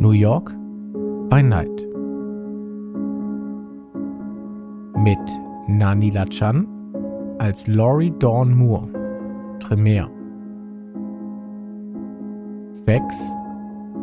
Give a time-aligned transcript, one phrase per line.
[0.00, 0.54] New York
[1.28, 1.86] by Night.
[4.96, 5.18] Mit
[5.68, 6.66] Nani Lachan
[7.38, 8.88] als Laurie Dawn Moore,
[9.60, 10.10] Tremere.
[12.86, 13.14] Vex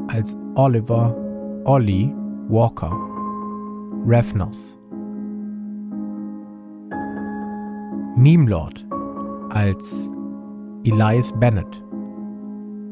[0.10, 1.16] als Oliver
[1.66, 2.14] Ollie
[2.48, 2.92] Walker,
[4.06, 4.78] Ravnos.
[8.16, 8.86] Meme Lord
[9.50, 10.08] als
[10.84, 11.84] Elias Bennett,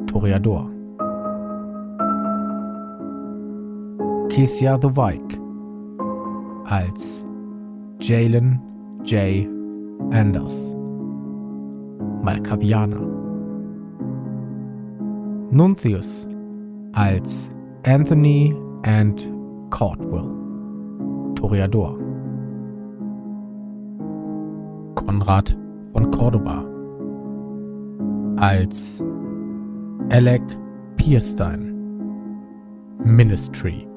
[0.07, 0.74] Toreador.
[4.35, 5.39] Kesia the Vike
[6.65, 7.23] als
[8.01, 8.59] Jalen
[9.05, 9.47] J.
[10.11, 10.75] Anders,
[12.21, 12.99] Malkavianer.
[15.51, 16.27] Nuncius
[16.91, 17.47] als
[17.85, 18.53] Anthony
[18.83, 19.25] and
[19.69, 20.29] Caldwell,
[21.35, 21.97] Toreador.
[24.95, 25.57] Konrad
[25.93, 26.65] von Cordoba
[28.35, 29.01] als
[30.09, 30.43] Alec
[30.97, 31.73] Pierstein,
[33.05, 33.87] Ministry.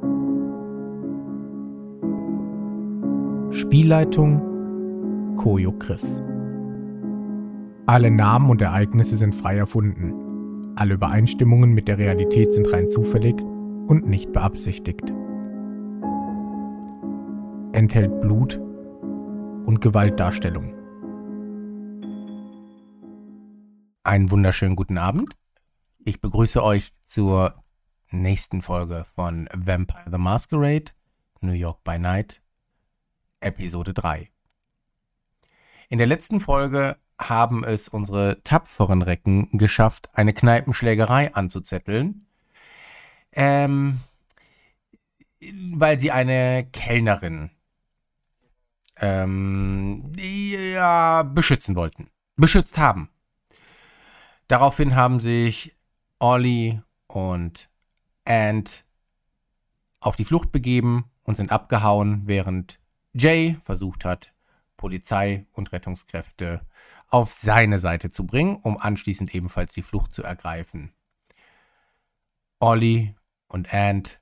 [3.69, 6.23] Spielleitung Koyo Chris.
[7.85, 10.73] Alle Namen und Ereignisse sind frei erfunden.
[10.75, 15.13] Alle Übereinstimmungen mit der Realität sind rein zufällig und nicht beabsichtigt.
[17.73, 18.59] Enthält Blut
[19.67, 20.73] und Gewaltdarstellung.
[24.03, 25.35] Einen wunderschönen guten Abend.
[26.07, 27.53] Ich begrüße euch zur
[28.11, 30.93] nächsten Folge von Vampire the Masquerade,
[31.43, 32.41] New York by Night,
[33.41, 34.31] Episode 3.
[35.89, 42.27] In der letzten Folge haben es unsere tapferen Recken geschafft, eine Kneipenschlägerei anzuzetteln,
[43.33, 44.00] ähm,
[45.72, 47.50] weil sie eine Kellnerin
[48.97, 53.09] ähm, ja, beschützen wollten, beschützt haben.
[54.48, 55.77] Daraufhin haben sich
[56.19, 57.69] Ollie und
[58.25, 58.84] Ant
[60.00, 62.78] auf die Flucht begeben und sind abgehauen, während
[63.19, 64.33] Jay versucht hat,
[64.77, 66.65] Polizei und Rettungskräfte
[67.09, 70.93] auf seine Seite zu bringen, um anschließend ebenfalls die Flucht zu ergreifen.
[72.61, 73.15] Ollie
[73.49, 74.21] und Ant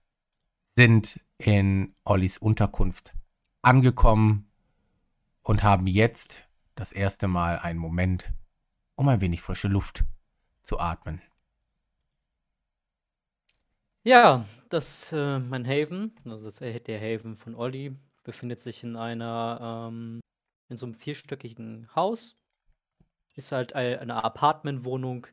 [0.65, 3.15] sind in Ollies Unterkunft
[3.63, 4.49] angekommen
[5.43, 6.43] und haben jetzt
[6.75, 8.31] das erste Mal einen Moment,
[8.95, 10.05] um ein wenig frische Luft
[10.63, 11.21] zu atmen.
[14.05, 19.89] Ja, das äh, mein Haven, also das, der Haven von Olli, befindet sich in einer,
[19.89, 20.21] ähm,
[20.69, 22.37] in so einem vierstöckigen Haus.
[23.37, 25.27] Ist halt eine Apartmentwohnung,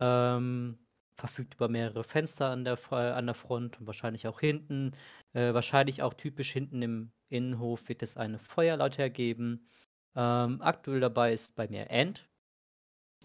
[0.00, 0.78] ähm,
[1.14, 4.92] verfügt über mehrere Fenster an der, an der Front und wahrscheinlich auch hinten.
[5.32, 9.68] Äh, wahrscheinlich auch typisch hinten im Innenhof wird es eine Feuerleiter geben.
[10.16, 12.28] Ähm, aktuell dabei ist bei mir End.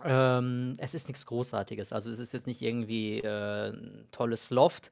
[0.03, 1.93] Ähm, es ist nichts Großartiges.
[1.93, 4.91] Also es ist jetzt nicht irgendwie äh, ein tolles Loft,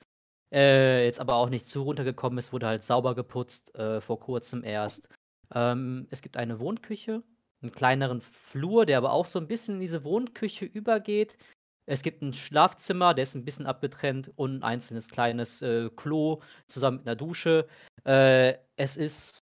[0.53, 4.63] äh, jetzt aber auch nicht zu runtergekommen ist, wurde halt sauber geputzt, äh, vor kurzem
[4.63, 5.09] erst.
[5.53, 7.23] Ähm, es gibt eine Wohnküche,
[7.61, 11.37] einen kleineren Flur, der aber auch so ein bisschen in diese Wohnküche übergeht.
[11.85, 16.41] Es gibt ein Schlafzimmer, der ist ein bisschen abgetrennt und ein einzelnes kleines äh, Klo
[16.67, 17.67] zusammen mit einer Dusche.
[18.05, 19.43] Äh, es ist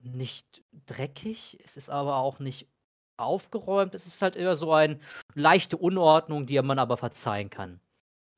[0.00, 2.68] nicht dreckig, es ist aber auch nicht
[3.16, 3.94] aufgeräumt.
[3.94, 4.98] Es ist halt eher so eine
[5.34, 7.80] leichte Unordnung, die man aber verzeihen kann.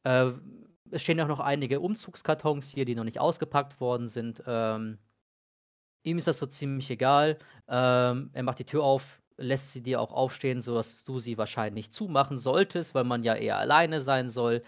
[0.04, 0.32] Äh,
[0.90, 4.42] es stehen auch noch einige Umzugskartons hier, die noch nicht ausgepackt worden sind.
[4.46, 4.98] Ähm,
[6.02, 7.38] ihm ist das so ziemlich egal.
[7.68, 11.92] Ähm, er macht die Tür auf, lässt sie dir auch aufstehen, sodass du sie wahrscheinlich
[11.92, 14.62] zumachen solltest, weil man ja eher alleine sein soll.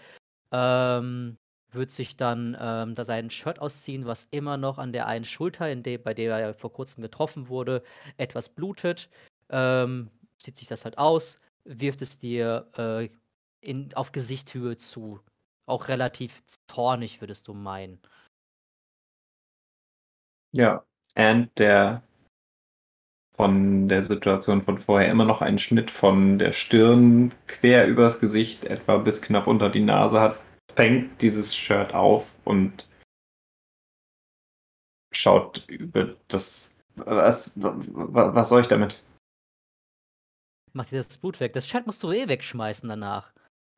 [0.51, 1.37] Ähm,
[1.71, 5.71] wird sich dann ähm, da sein Shirt ausziehen, was immer noch an der einen Schulter,
[5.71, 7.83] in der, bei der er vor kurzem getroffen wurde,
[8.17, 9.09] etwas blutet.
[9.49, 13.09] Ähm, zieht sich das halt aus, wirft es dir äh,
[13.61, 15.19] in, auf Gesichthöhe zu
[15.69, 17.99] auch relativ zornig, würdest du meinen.
[20.51, 20.83] Ja,
[21.15, 22.03] and der
[23.39, 28.65] von der Situation von vorher immer noch einen Schnitt von der Stirn quer übers Gesicht,
[28.65, 30.37] etwa bis knapp unter die Nase hat,
[30.75, 32.85] fängt dieses Shirt auf und
[35.13, 36.75] schaut über das.
[36.95, 39.01] Was, was, was soll ich damit?
[40.73, 41.53] Mach dir das Blut weg.
[41.53, 43.31] Das Shirt musst du eh wegschmeißen danach.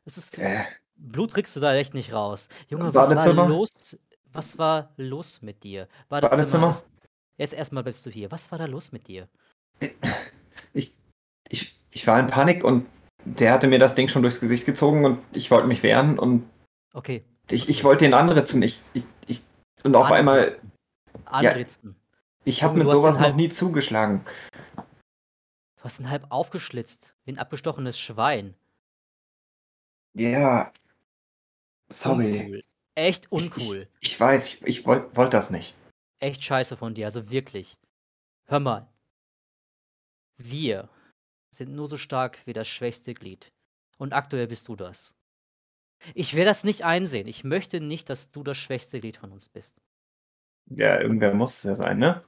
[0.05, 0.39] Das ist.
[0.39, 0.65] Äh.
[1.01, 2.47] Blut kriegst du da echt nicht raus.
[2.69, 3.97] Junge, was war los?
[4.33, 5.87] Was war los mit dir?
[6.09, 6.37] Badezimmer?
[6.37, 6.75] Badezimmer?
[7.37, 8.31] Jetzt erstmal bist du hier.
[8.31, 9.27] Was war da los mit dir?
[10.73, 10.95] Ich,
[11.49, 12.85] ich, ich war in Panik und
[13.25, 16.47] der hatte mir das Ding schon durchs Gesicht gezogen und ich wollte mich wehren und
[16.93, 17.23] okay.
[17.49, 18.61] ich, ich wollte ihn anritzen.
[18.61, 19.41] Ich, ich, ich,
[19.83, 20.59] und auf An einmal.
[21.25, 21.95] Anritzen.
[21.97, 24.23] Ja, ich habe mit sowas noch nie zugeschlagen.
[24.75, 28.53] Du hast ihn halb aufgeschlitzt, wie ein abgestochenes Schwein.
[30.13, 30.71] Ja,
[31.91, 32.63] Sorry.
[32.95, 33.87] Echt uncool.
[33.99, 35.75] Ich, ich weiß, ich, ich wollte wollt das nicht.
[36.19, 37.77] Echt scheiße von dir, also wirklich.
[38.47, 38.87] Hör mal.
[40.37, 40.89] Wir
[41.55, 43.51] sind nur so stark wie das schwächste Glied.
[43.97, 45.15] Und aktuell bist du das.
[46.15, 47.27] Ich will das nicht einsehen.
[47.27, 49.81] Ich möchte nicht, dass du das schwächste Glied von uns bist.
[50.69, 52.23] Ja, irgendwer muss es ja sein, ne?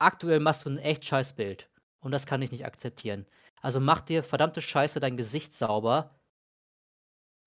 [0.00, 1.68] Aktuell machst du ein echt scheiß Bild.
[2.00, 3.26] Und das kann ich nicht akzeptieren.
[3.62, 6.13] Also mach dir verdammte Scheiße dein Gesicht sauber.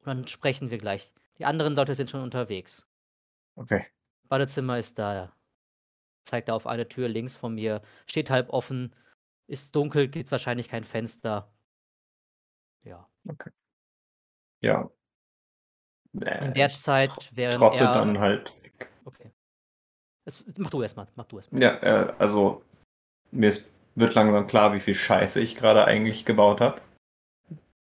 [0.07, 1.11] Dann sprechen wir gleich.
[1.37, 2.87] Die anderen Leute sind schon unterwegs.
[3.55, 3.85] Okay.
[4.29, 5.33] Badezimmer ist da.
[6.23, 7.81] Zeigt er auf eine Tür links von mir.
[8.05, 8.95] Steht halb offen.
[9.47, 11.51] Ist dunkel, gibt wahrscheinlich kein Fenster.
[12.83, 13.09] Ja.
[14.61, 14.89] Ja.
[16.13, 17.93] In der ich Zeit, während trotte er.
[17.93, 18.89] dann halt weg.
[19.03, 19.33] Okay.
[20.25, 21.61] Jetzt, mach du erstmal, mach du erstmal.
[21.61, 22.63] Ja, äh, also
[23.31, 26.81] mir ist, wird langsam klar, wie viel Scheiße ich gerade eigentlich gebaut habe.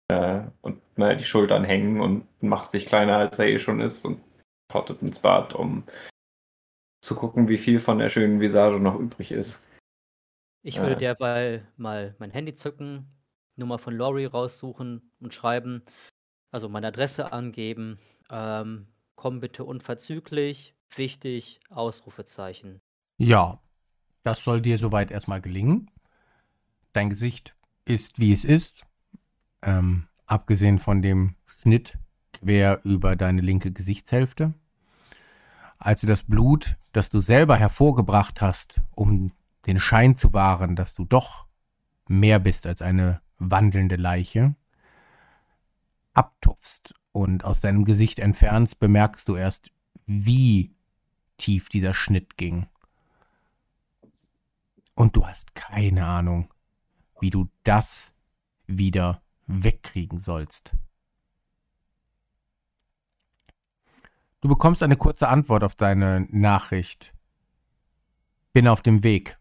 [0.08, 4.04] Äh, und ne, die Schultern hängen und macht sich kleiner, als er eh schon ist
[4.04, 4.20] und
[4.68, 5.84] trottet ins Bad, um
[7.02, 9.66] zu gucken, wie viel von der schönen Visage noch übrig ist.
[10.62, 10.98] Ich würde Äh.
[10.98, 13.06] derweil mal mein Handy zücken,
[13.56, 15.82] Nummer von Lori raussuchen und schreiben,
[16.50, 17.98] also meine Adresse angeben.
[18.30, 22.80] Ähm, komm bitte unverzüglich, wichtig, Ausrufezeichen.
[23.18, 23.60] Ja,
[24.22, 25.90] das soll dir soweit erstmal gelingen.
[26.92, 28.84] Dein Gesicht ist, wie es ist.
[29.62, 31.98] Ähm, abgesehen von dem Schnitt
[32.32, 34.54] quer über deine linke Gesichtshälfte.
[35.78, 39.30] Also das Blut, das du selber hervorgebracht hast, um
[39.66, 41.46] den Schein zu wahren, dass du doch
[42.08, 44.54] mehr bist als eine wandelnde Leiche,
[46.14, 49.70] abtupfst und aus deinem Gesicht entfernst, bemerkst du erst,
[50.06, 50.74] wie
[51.36, 52.66] tief dieser Schnitt ging.
[54.94, 56.52] Und du hast keine Ahnung,
[57.20, 58.12] wie du das
[58.66, 60.74] wieder wegkriegen sollst.
[64.40, 67.12] Du bekommst eine kurze Antwort auf deine Nachricht.
[68.52, 69.36] Bin auf dem Weg.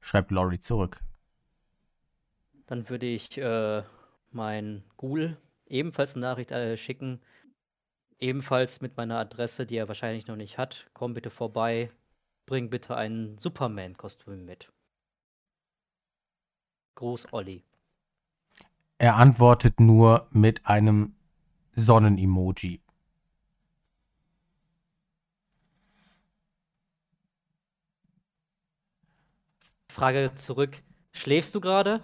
[0.00, 1.00] Schreibt Lori zurück.
[2.66, 3.82] Dann würde ich äh,
[4.32, 7.20] mein Ghoul ebenfalls eine Nachricht äh, schicken.
[8.18, 10.90] Ebenfalls mit meiner Adresse, die er wahrscheinlich noch nicht hat.
[10.94, 11.90] Komm bitte vorbei.
[12.46, 14.72] Bring bitte ein Superman-Kostüm mit.
[16.96, 17.64] Groß Olli.
[19.04, 21.14] Er antwortet nur mit einem
[21.74, 22.80] Sonnenemoji.
[29.90, 30.82] Frage zurück.
[31.12, 32.02] Schläfst du gerade?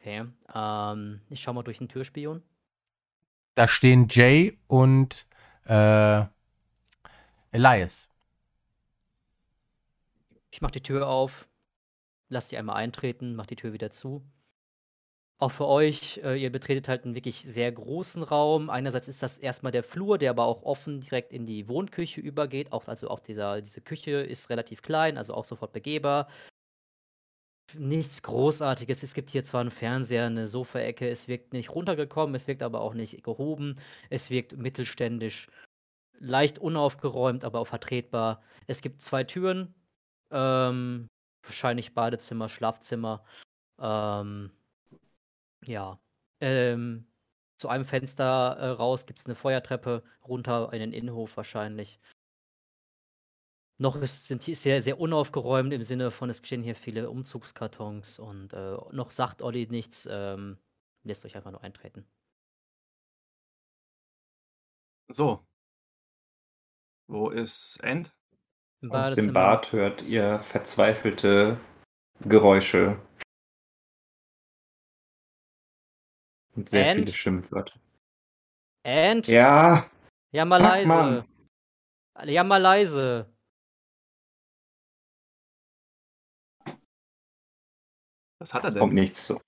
[0.00, 0.24] Okay.
[0.54, 2.42] Ähm, ich schau mal durch den Türspion.
[3.54, 5.26] Da stehen Jay und
[5.66, 6.24] äh,
[7.50, 8.08] Elias.
[10.52, 11.48] Ich mach die Tür auf,
[12.28, 14.22] lass sie einmal eintreten, mach die Tür wieder zu.
[15.38, 18.70] Auch für euch, äh, ihr betretet halt einen wirklich sehr großen Raum.
[18.70, 22.70] Einerseits ist das erstmal der Flur, der aber auch offen direkt in die Wohnküche übergeht.
[22.70, 26.28] Auch, also auch dieser, diese Küche ist relativ klein, also auch sofort begehbar.
[27.74, 29.02] Nichts Großartiges.
[29.02, 32.82] Es gibt hier zwar einen Fernseher, eine Sofaecke, es wirkt nicht runtergekommen, es wirkt aber
[32.82, 33.80] auch nicht gehoben.
[34.10, 35.48] Es wirkt mittelständisch,
[36.18, 38.42] leicht unaufgeräumt, aber auch vertretbar.
[38.66, 39.74] Es gibt zwei Türen,
[40.32, 41.08] ähm,
[41.42, 43.24] wahrscheinlich Badezimmer, Schlafzimmer.
[43.78, 44.50] Ähm,
[45.64, 46.00] ja.
[46.40, 47.06] Ähm,
[47.58, 52.00] zu einem Fenster äh, raus gibt es eine Feuertreppe, runter in den Innenhof wahrscheinlich.
[53.78, 58.18] Noch ist, sind hier sehr, sehr unaufgeräumt im Sinne von, es stehen hier viele Umzugskartons
[58.18, 60.58] und äh, noch sagt Olli nichts, ähm,
[61.04, 62.06] lässt euch einfach nur eintreten.
[65.08, 65.44] So.
[67.06, 68.14] Wo ist End?
[68.90, 69.32] Aus dem.
[69.32, 71.58] Bad hört ihr verzweifelte
[72.20, 73.00] Geräusche.
[76.54, 77.00] Und sehr And?
[77.00, 77.80] viele Schimpfwörter.
[78.84, 79.26] And?
[79.28, 79.88] Ja,
[80.32, 80.88] Ja, mal Fuck, leise.
[80.88, 81.28] Mann.
[82.24, 83.32] Ja, mal leise.
[88.38, 89.00] Was hat er es kommt denn?
[89.00, 89.40] nichts so.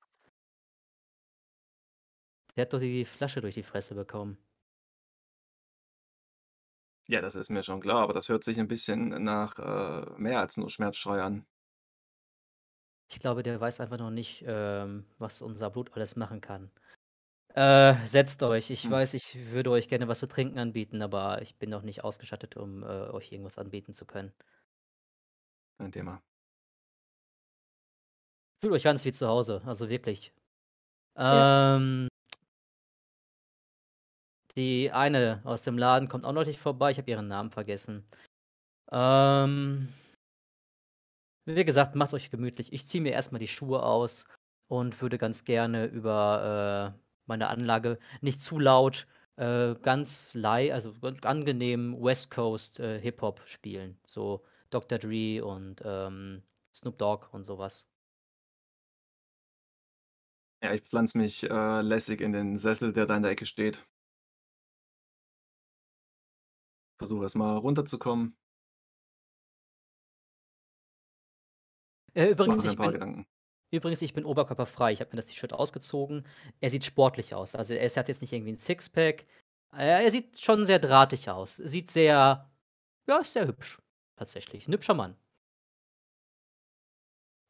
[2.56, 4.38] Der hat doch die Flasche durch die Fresse bekommen.
[7.06, 10.40] Ja, das ist mir schon klar, aber das hört sich ein bisschen nach äh, mehr
[10.40, 11.46] als nur Schmerzschrei an.
[13.10, 16.70] Ich glaube, der weiß einfach noch nicht, ähm, was unser Blut alles machen kann.
[17.54, 18.70] Äh, setzt euch.
[18.70, 18.90] Ich Hm.
[18.90, 22.56] weiß, ich würde euch gerne was zu trinken anbieten, aber ich bin noch nicht ausgestattet,
[22.56, 24.34] um äh, euch irgendwas anbieten zu können.
[25.78, 26.22] Kein Thema.
[28.60, 30.32] Fühlt euch ganz wie zu Hause, also wirklich.
[31.30, 31.54] Ja.
[31.76, 32.08] Ähm,
[34.56, 36.90] die eine aus dem Laden kommt auch noch nicht vorbei.
[36.90, 38.04] Ich habe ihren Namen vergessen.
[38.92, 39.88] Ähm,
[41.46, 42.72] Wie gesagt, macht euch gemütlich.
[42.72, 44.26] Ich ziehe mir erstmal die Schuhe aus
[44.68, 49.06] und würde ganz gerne über äh, meine Anlage nicht zu laut,
[49.36, 53.98] äh, ganz lei, also ganz angenehm West Coast äh, Hip-Hop spielen.
[54.06, 54.98] So Dr.
[54.98, 56.42] Dre und ähm,
[56.72, 57.86] Snoop Dogg und sowas.
[60.62, 63.86] Ja, ich pflanze mich äh, lässig in den Sessel, der da in der Ecke steht.
[66.98, 68.36] Versuche erstmal runterzukommen.
[72.14, 73.26] Äh, übrigens, ich bin, Gedanken.
[73.70, 74.92] übrigens, ich bin oberkörperfrei.
[74.92, 76.26] Ich habe mir das T-Shirt ausgezogen.
[76.60, 77.54] Er sieht sportlich aus.
[77.54, 79.26] Also er hat jetzt nicht irgendwie ein Sixpack.
[79.76, 81.56] Äh, er sieht schon sehr drahtig aus.
[81.56, 82.48] Sieht sehr,
[83.08, 83.80] ja, ist sehr hübsch.
[84.16, 84.68] Tatsächlich.
[84.68, 85.16] Ein hübscher Mann.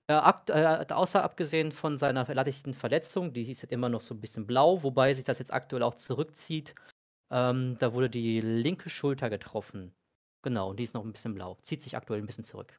[0.06, 0.14] Äh,
[0.48, 4.46] äh, außer abgesehen von seiner leichten Verletzung, die ist jetzt immer noch so ein bisschen
[4.46, 6.74] blau, wobei sich das jetzt aktuell auch zurückzieht.
[7.34, 9.92] Ähm, da wurde die linke Schulter getroffen.
[10.42, 11.58] Genau, und die ist noch ein bisschen blau.
[11.62, 12.78] Zieht sich aktuell ein bisschen zurück.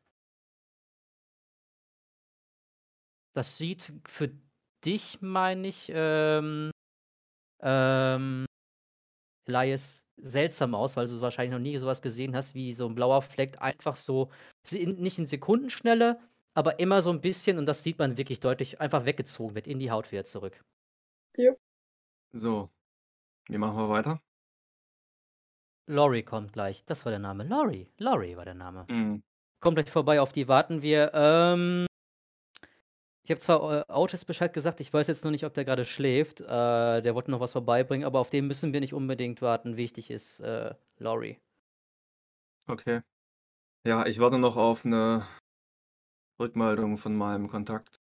[3.36, 4.32] Das sieht für
[4.86, 6.72] dich, meine ich, ähm,
[7.62, 8.46] ähm,
[9.46, 13.22] Elias, seltsam aus, weil du wahrscheinlich noch nie sowas gesehen hast, wie so ein blauer
[13.22, 14.32] Fleck einfach so,
[14.72, 16.20] nicht in Sekundenschnelle,
[16.54, 19.80] aber immer so ein bisschen, und das sieht man wirklich deutlich, einfach weggezogen wird, in
[19.80, 20.64] die Haut wieder zurück.
[22.34, 22.70] So,
[23.50, 24.22] wie machen wir weiter?
[25.88, 26.84] Laurie kommt gleich.
[26.86, 27.44] Das war der Name.
[27.44, 27.88] Laurie.
[27.98, 28.86] Laurie war der Name.
[28.88, 29.24] Hm.
[29.60, 31.12] Kommt gleich vorbei, auf die warten wir.
[31.14, 31.88] Ähm,
[33.24, 35.86] ich habe zwar äh, Otis Bescheid gesagt, ich weiß jetzt nur nicht, ob der gerade
[35.86, 36.42] schläft.
[36.42, 39.78] Äh, der wollte noch was vorbeibringen, aber auf den müssen wir nicht unbedingt warten.
[39.78, 41.40] Wichtig ist äh, Laurie.
[42.68, 43.02] Okay.
[43.86, 45.26] Ja, ich warte noch auf eine
[46.40, 48.00] Rückmeldung von meinem Kontakt.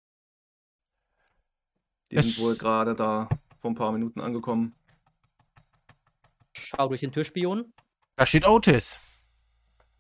[2.12, 4.76] Die sind wohl gerade da vor ein paar Minuten angekommen.
[6.54, 7.74] Schau durch den Türspion.
[8.16, 9.00] Da steht Otis.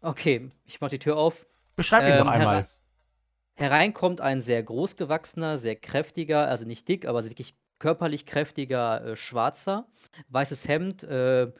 [0.01, 1.46] Okay, ich mach die Tür auf.
[1.75, 2.55] Beschreib ihn Ähm, doch einmal.
[2.55, 2.67] Herr-
[3.55, 9.88] Hereinkommt ein sehr großgewachsener, sehr kräftiger, also nicht dick, aber wirklich körperlich kräftiger äh, Schwarzer.
[10.29, 11.51] Weißes Hemd, äh,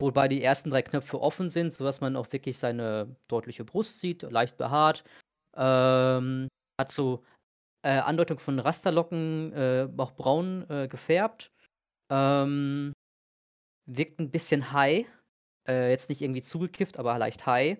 [0.00, 4.22] wobei die ersten drei Knöpfe offen sind, sodass man auch wirklich seine deutliche Brust sieht,
[4.22, 5.04] leicht behaart.
[5.56, 6.48] Ähm,
[6.80, 7.24] hat so
[7.82, 11.50] äh, Andeutung von Rasterlocken, äh, auch braun äh, gefärbt.
[12.10, 12.92] Ähm,
[13.88, 15.06] wirkt ein bisschen high.
[15.66, 17.78] Äh, jetzt nicht irgendwie zugekifft, aber leicht high.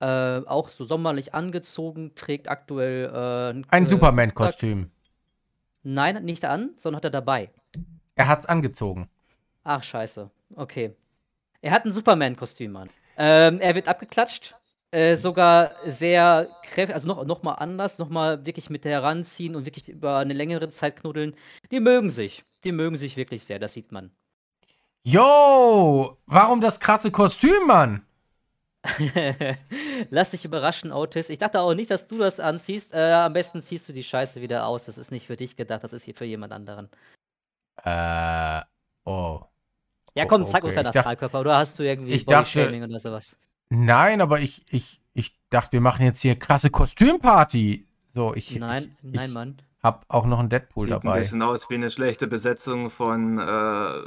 [0.00, 4.90] Äh, auch so sommerlich angezogen, trägt aktuell äh, Ein äh, Superman-Kostüm.
[5.82, 7.50] Nein, nicht an, sondern hat er dabei.
[8.14, 9.08] Er hat's angezogen.
[9.64, 10.30] Ach, scheiße.
[10.54, 10.94] Okay.
[11.62, 12.90] Er hat ein Superman-Kostüm an.
[13.16, 14.54] Ähm, er wird abgeklatscht.
[14.92, 19.66] Äh, sogar sehr kräftig, also noch, noch mal anders, noch mal wirklich mit heranziehen und
[19.66, 21.34] wirklich über eine längere Zeit knuddeln.
[21.70, 22.44] Die mögen sich.
[22.64, 24.10] Die mögen sich wirklich sehr, das sieht man.
[25.08, 28.02] Yo, warum das krasse Kostüm, Mann?
[30.10, 31.30] Lass dich überraschen, Otis.
[31.30, 32.92] Ich dachte auch nicht, dass du das anziehst.
[32.92, 34.86] Äh, am besten ziehst du die Scheiße wieder aus.
[34.86, 36.88] Das ist nicht für dich gedacht, das ist hier für jemand anderen.
[37.84, 38.62] Äh,
[39.04, 39.42] oh.
[40.16, 40.66] Ja, Oh, komm, zeig okay.
[40.66, 41.38] uns deinen Astralkörper.
[41.40, 43.36] Oder hast du irgendwie ich dachte- oder sowas?
[43.68, 47.86] Nein, aber ich, ich, ich dachte, wir machen jetzt hier krasse Kostümparty.
[48.12, 49.62] So, ich, Nein, ich, nein, ich Mann.
[49.84, 51.18] hab auch noch einen Deadpool Sieht ein dabei.
[51.20, 54.02] bisschen aus wie eine schlechte Besetzung von äh,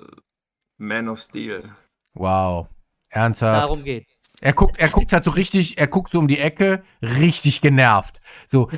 [0.80, 1.76] Man of Steel.
[2.14, 2.68] Wow.
[3.10, 3.70] Ernsthaft.
[3.70, 4.38] Darum geht's.
[4.42, 8.22] Er guckt, er guckt halt so richtig, er guckt so um die Ecke, richtig genervt.
[8.48, 8.70] So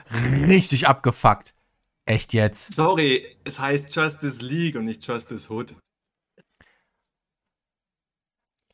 [0.47, 1.53] richtig abgefuckt.
[2.05, 2.73] Echt jetzt?
[2.73, 5.75] Sorry, es heißt Justice League und nicht Justice Hood.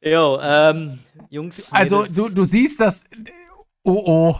[0.01, 1.71] Jo, ähm, Jungs.
[1.73, 2.15] Also, Mädels.
[2.15, 3.03] du, du siehst das.
[3.83, 4.39] Oh oh.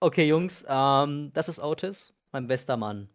[0.00, 3.08] Okay, Jungs, ähm, das ist Otis, mein bester Mann.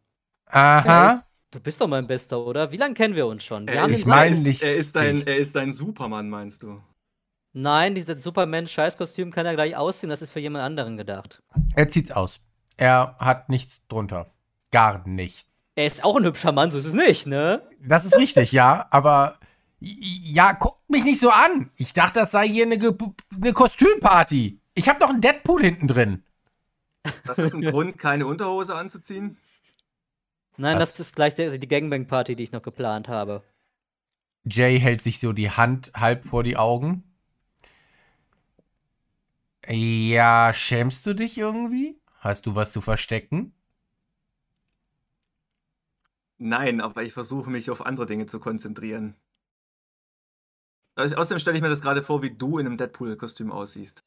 [0.47, 1.23] Aha.
[1.51, 2.71] Du bist doch mein Bester, oder?
[2.71, 3.67] Wie lange kennen wir uns schon?
[3.67, 5.27] Wir Er ist, mein ist, nicht er, ist dein, ich.
[5.27, 6.81] er ist dein Superman, meinst du?
[7.53, 11.41] Nein, dieses Superman-Scheißkostüm kann er gleich ausziehen, das ist für jemand anderen gedacht.
[11.75, 12.39] Er zieht's aus.
[12.77, 14.31] Er hat nichts drunter.
[14.71, 15.47] Gar nicht.
[15.73, 17.63] Er ist auch ein hübscher Mann, so ist es nicht, ne?
[17.81, 19.39] Das ist richtig, ja, aber.
[19.79, 21.71] Ja, guckt mich nicht so an.
[21.77, 22.93] Ich dachte, das sei hier eine, Ge
[23.33, 24.59] eine Kostümparty.
[24.75, 26.23] Ich habe noch einen Deadpool hinten drin.
[27.25, 29.37] Das ist ein Grund, keine Unterhose anzuziehen?
[30.59, 30.91] Nein, Was?
[30.91, 33.43] das ist gleich der, die Gangbang-Party, die ich noch geplant habe.
[34.43, 37.03] Jay hält sich so die Hand halb vor die Augen.
[39.67, 41.97] Ja, schämst du dich irgendwie?
[42.19, 43.53] Hast du was zu verstecken?
[46.39, 49.15] Nein, aber ich versuche mich auf andere Dinge zu konzentrieren.
[50.95, 54.03] Also, Außerdem stelle ich mir das gerade vor, wie du in einem Deadpool-Kostüm aussiehst.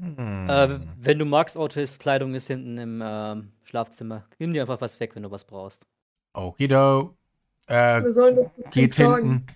[0.00, 0.48] Hm.
[0.48, 4.24] Äh, wenn du magst, Otis, Kleidung ist hinten im ähm, Schlafzimmer.
[4.38, 5.86] Nimm dir einfach was weg, wenn du was brauchst.
[6.32, 7.14] Okido.
[7.66, 9.46] Äh, Wir sollen das geht hinten.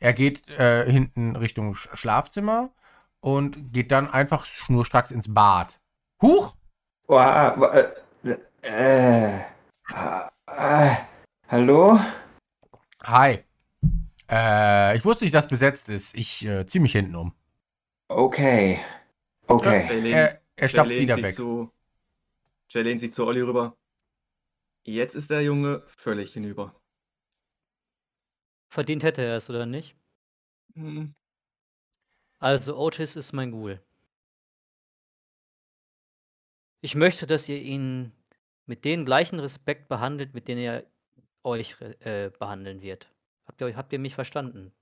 [0.00, 2.70] Er geht äh, hinten Richtung Sch- Schlafzimmer
[3.20, 5.78] und geht dann einfach schnurstracks ins Bad.
[6.20, 6.56] Huch!
[7.06, 9.40] Wow, äh, äh,
[10.46, 10.96] äh,
[11.48, 12.00] hallo?
[13.04, 13.44] Hi.
[14.28, 16.16] Äh, ich wusste nicht, dass besetzt ist.
[16.16, 17.34] Ich äh, ziehe mich hinten um.
[18.08, 18.80] Okay.
[19.46, 19.86] Okay.
[19.88, 21.34] Jay lehnt- Er, er stapft lehnt wieder sich weg.
[21.34, 21.72] Zu,
[22.70, 23.76] Jay lehnt sich zu Olli rüber.
[24.84, 26.74] Jetzt ist der Junge völlig hinüber.
[28.70, 29.94] Verdient hätte er es, oder nicht?
[30.74, 31.14] Hm,
[32.38, 33.80] Also, Otis ist mein Ghoul.
[36.80, 38.12] Ich möchte, dass ihr ihn
[38.66, 40.84] mit dem gleichen Respekt behandelt, mit dem er
[41.44, 43.08] euch äh, behandeln wird.
[43.46, 44.72] Habt ihr, habt ihr mich verstanden?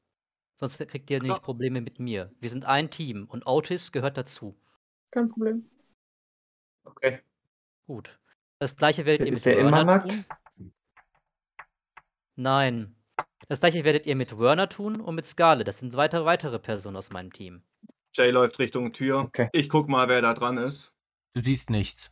[0.60, 1.40] Sonst kriegt ihr nämlich Klar.
[1.42, 2.30] Probleme mit mir.
[2.38, 4.60] Wir sind ein Team und Otis gehört dazu.
[5.10, 5.70] Kein Problem.
[6.84, 7.20] Okay.
[7.86, 8.18] Gut.
[8.58, 10.24] Das gleiche werdet ihr Ist mit er immer Werner tun.
[12.36, 12.94] Nein.
[13.48, 15.66] Das gleiche werdet ihr mit Werner tun und mit Scarlett.
[15.66, 17.62] Das sind weitere, weitere Personen aus meinem Team.
[18.12, 19.20] Jay läuft Richtung Tür.
[19.20, 19.48] Okay.
[19.52, 20.92] Ich guck mal, wer da dran ist.
[21.32, 22.10] Du siehst nichts.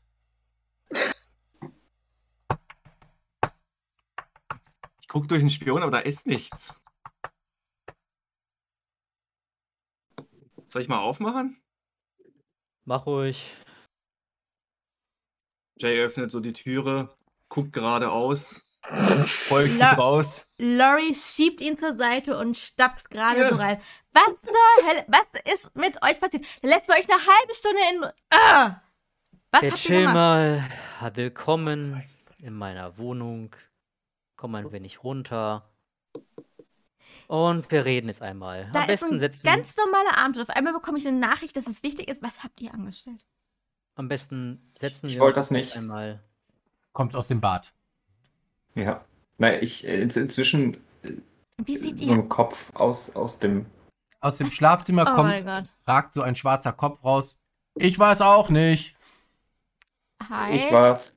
[5.02, 6.80] Ich guck durch den Spion, aber da ist nichts.
[10.68, 11.60] Soll ich mal aufmachen?
[12.84, 13.56] Mach ruhig.
[15.78, 17.14] Jay öffnet so die Türe,
[17.48, 20.44] guckt geradeaus, folgt sich La- raus.
[20.58, 23.48] Laurie schiebt ihn zur Seite und stapft gerade Ja.
[23.50, 23.80] so rein.
[24.12, 25.04] Was zur Hölle?
[25.08, 26.44] Was ist mit euch passiert?
[26.62, 28.04] Lässt bei euch eine halbe Stunde in.
[28.30, 28.82] Ah!
[29.52, 30.14] Was Jetzt habt ihr gemacht?
[30.14, 30.70] mal.
[31.14, 32.02] Willkommen
[32.38, 33.54] in meiner Wohnung.
[34.36, 35.67] Komm ein wenig runter.
[37.28, 38.68] Und wir reden jetzt einmal.
[38.72, 41.18] Da Am ist besten ein setzen, ganz normaler Abend und auf einmal bekomme ich eine
[41.18, 42.22] Nachricht, dass es wichtig ist.
[42.22, 43.24] Was habt ihr angestellt?
[43.94, 45.76] am besten setzen Ich wir wollte uns das nicht.
[45.76, 46.22] einmal.
[46.92, 47.72] Kommt aus dem Bad.
[48.76, 49.04] Ja.
[49.38, 51.12] Nein, ich äh, in, inzwischen äh,
[51.58, 52.12] Wie seht so ihr?
[52.12, 53.66] ein Kopf aus, aus dem.
[54.20, 55.64] Aus dem Schlafzimmer Oh kommt, mein Gott.
[55.86, 57.38] ragt so ein schwarzer Kopf raus.
[57.74, 58.96] Ich weiß auch nicht.
[60.28, 60.56] Hi.
[60.56, 61.14] Ich war's.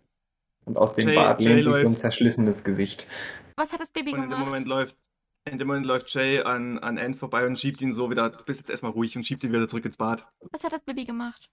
[0.65, 3.05] Und aus dem Jay- Bad lehnt sich so ein zerschlissenes Gesicht.
[3.57, 4.45] Was hat das Baby Und in dem gemacht?
[4.45, 4.95] Moment läuft,
[5.45, 8.29] in dem Moment läuft Jay an, an Anne vorbei und schiebt ihn so wieder.
[8.29, 10.27] Du bist jetzt erstmal ruhig und schiebt ihn wieder zurück ins Bad.
[10.51, 11.49] Was hat das Baby gemacht?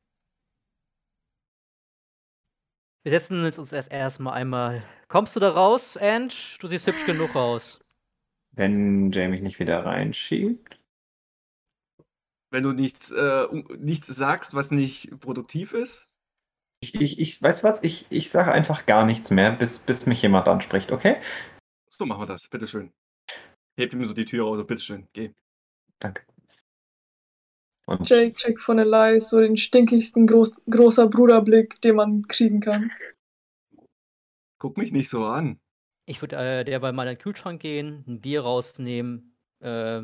[3.04, 4.82] Wir setzen jetzt uns erst erstmal einmal.
[5.08, 6.56] Kommst du da raus, And?
[6.60, 7.80] Du siehst hübsch genug aus.
[8.50, 10.78] Wenn Jay mich nicht wieder reinschiebt.
[12.50, 13.46] Wenn du nichts, äh,
[13.78, 16.14] nichts sagst, was nicht produktiv ist.
[16.80, 20.22] Ich, ich, ich weiß was, ich, ich sage einfach gar nichts mehr, bis, bis mich
[20.22, 21.16] jemand anspricht, okay?
[21.88, 22.48] So machen wir das.
[22.48, 22.92] Bitteschön.
[23.78, 24.66] Hebt ihm so die Tür raus.
[24.66, 25.06] Bitteschön.
[25.12, 25.30] Geh.
[26.00, 26.22] Danke.
[27.86, 32.90] Und Jake checkt von Eli so den stinkigsten groß, großer Bruderblick, den man kriegen kann.
[34.58, 35.60] Guck mich nicht so an.
[36.06, 40.02] Ich würde äh, derweil mal in den Kühlschrank gehen, ein Bier rausnehmen, äh,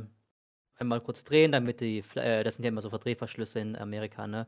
[0.76, 4.46] einmal kurz drehen, damit die, äh, das sind ja immer so Verdrehverschlüsse in Amerika, ne?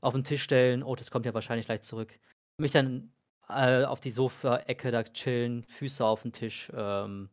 [0.00, 0.84] Auf den Tisch stellen.
[0.84, 2.20] Otis kommt ja wahrscheinlich gleich zurück.
[2.56, 3.12] Mich dann
[3.48, 6.70] äh, auf die Sofa-Ecke da chillen, Füße auf den Tisch.
[6.72, 7.30] Ähm.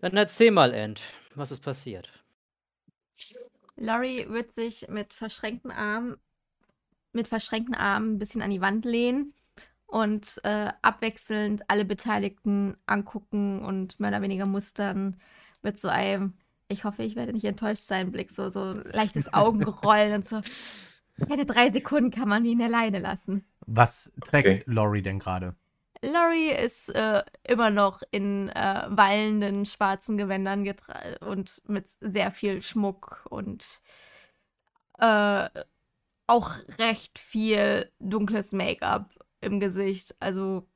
[0.00, 1.00] Dann erzähl mal, End,
[1.34, 2.10] was ist passiert?
[3.76, 6.16] Laurie wird sich mit verschränkten Armen,
[7.12, 9.34] mit verschränkten Armen ein bisschen an die Wand lehnen
[9.86, 15.16] und äh, abwechselnd alle Beteiligten angucken und mehr oder weniger mustern
[15.62, 16.34] mit so einem,
[16.68, 20.40] ich hoffe, ich werde nicht enttäuscht sein, Blick, so, so leichtes Augenrollen und so.
[21.26, 23.44] Keine drei Sekunden kann man ihn alleine lassen.
[23.66, 24.72] Was trägt Okay.
[24.72, 25.56] Laurie denn gerade?
[26.02, 30.68] Laurie ist äh, immer noch in äh, wallenden schwarzen Gewändern
[31.20, 33.82] und mit sehr viel Schmuck und
[34.98, 35.48] äh,
[36.26, 40.14] auch recht viel dunkles Make-up im Gesicht.
[40.20, 40.66] Also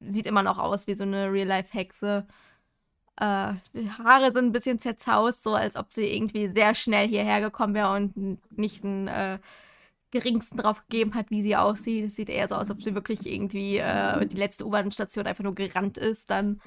[0.00, 2.26] sieht immer noch aus wie so eine Real-Life-Hexe.
[3.16, 7.40] Äh, die Haare sind ein bisschen zerzaust, so als ob sie irgendwie sehr schnell hierher
[7.40, 9.38] gekommen wäre und nicht einen äh,
[10.14, 12.06] geringsten drauf gegeben hat, wie sie aussieht.
[12.06, 15.44] Es sieht eher so aus, als ob sie wirklich irgendwie äh, die letzte U-Bahn-Station einfach
[15.44, 16.60] nur gerannt ist dann.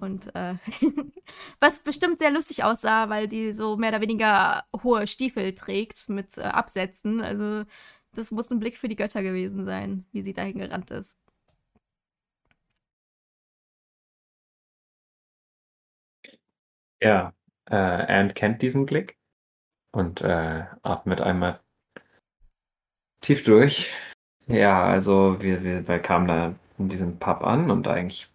[0.00, 0.54] Und äh,
[1.60, 6.38] was bestimmt sehr lustig aussah, weil sie so mehr oder weniger hohe Stiefel trägt mit
[6.38, 7.20] äh, Absätzen.
[7.20, 7.64] Also
[8.14, 11.16] das muss ein Blick für die Götter gewesen sein, wie sie dahin gerannt ist.
[17.00, 17.34] ja,
[17.66, 19.18] äh, Anne kennt diesen Blick
[19.92, 21.60] und äh, atmet einmal
[23.20, 23.92] tief durch.
[24.46, 28.28] Ja, also wir, wir, wir kamen da in diesem Pub an und eigentlich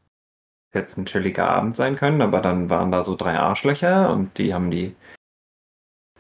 [0.72, 4.38] hätte es ein chilliger Abend sein können, aber dann waren da so drei Arschlöcher und
[4.38, 4.96] die haben die,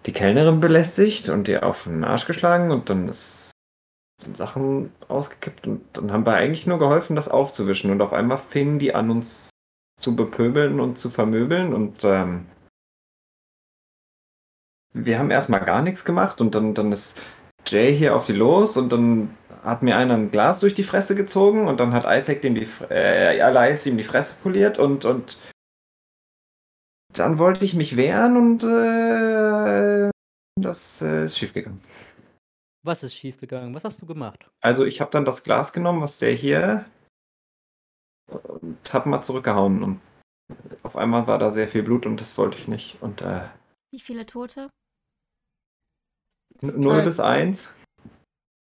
[0.06, 3.52] die Kellnerin belästigt und die auf den Arsch geschlagen und dann ist
[4.34, 8.80] Sachen ausgekippt und dann haben wir eigentlich nur geholfen, das aufzuwischen und auf einmal fingen
[8.80, 9.50] die an, uns
[10.00, 12.46] zu bepöbeln und zu vermöbeln und ähm,
[14.94, 17.20] wir haben erstmal gar nichts gemacht und dann, dann ist
[17.66, 21.16] Jay hier auf die los und dann hat mir einer ein Glas durch die Fresse
[21.16, 25.38] gezogen und dann hat Isaac dem die, äh, Elias ihm die Fresse poliert und, und
[27.14, 30.10] dann wollte ich mich wehren und äh,
[30.60, 31.82] das äh, ist schiefgegangen.
[32.86, 33.74] Was ist schiefgegangen?
[33.74, 34.50] Was hast du gemacht?
[34.62, 36.86] Also ich habe dann das Glas genommen, was der hier
[38.28, 40.02] und habe mal zurückgehauen und
[40.84, 43.48] auf einmal war da sehr viel Blut und das wollte ich nicht und äh,
[43.92, 44.70] Wie viele Tote?
[46.64, 47.04] 0 Äh.
[47.06, 47.74] bis 1.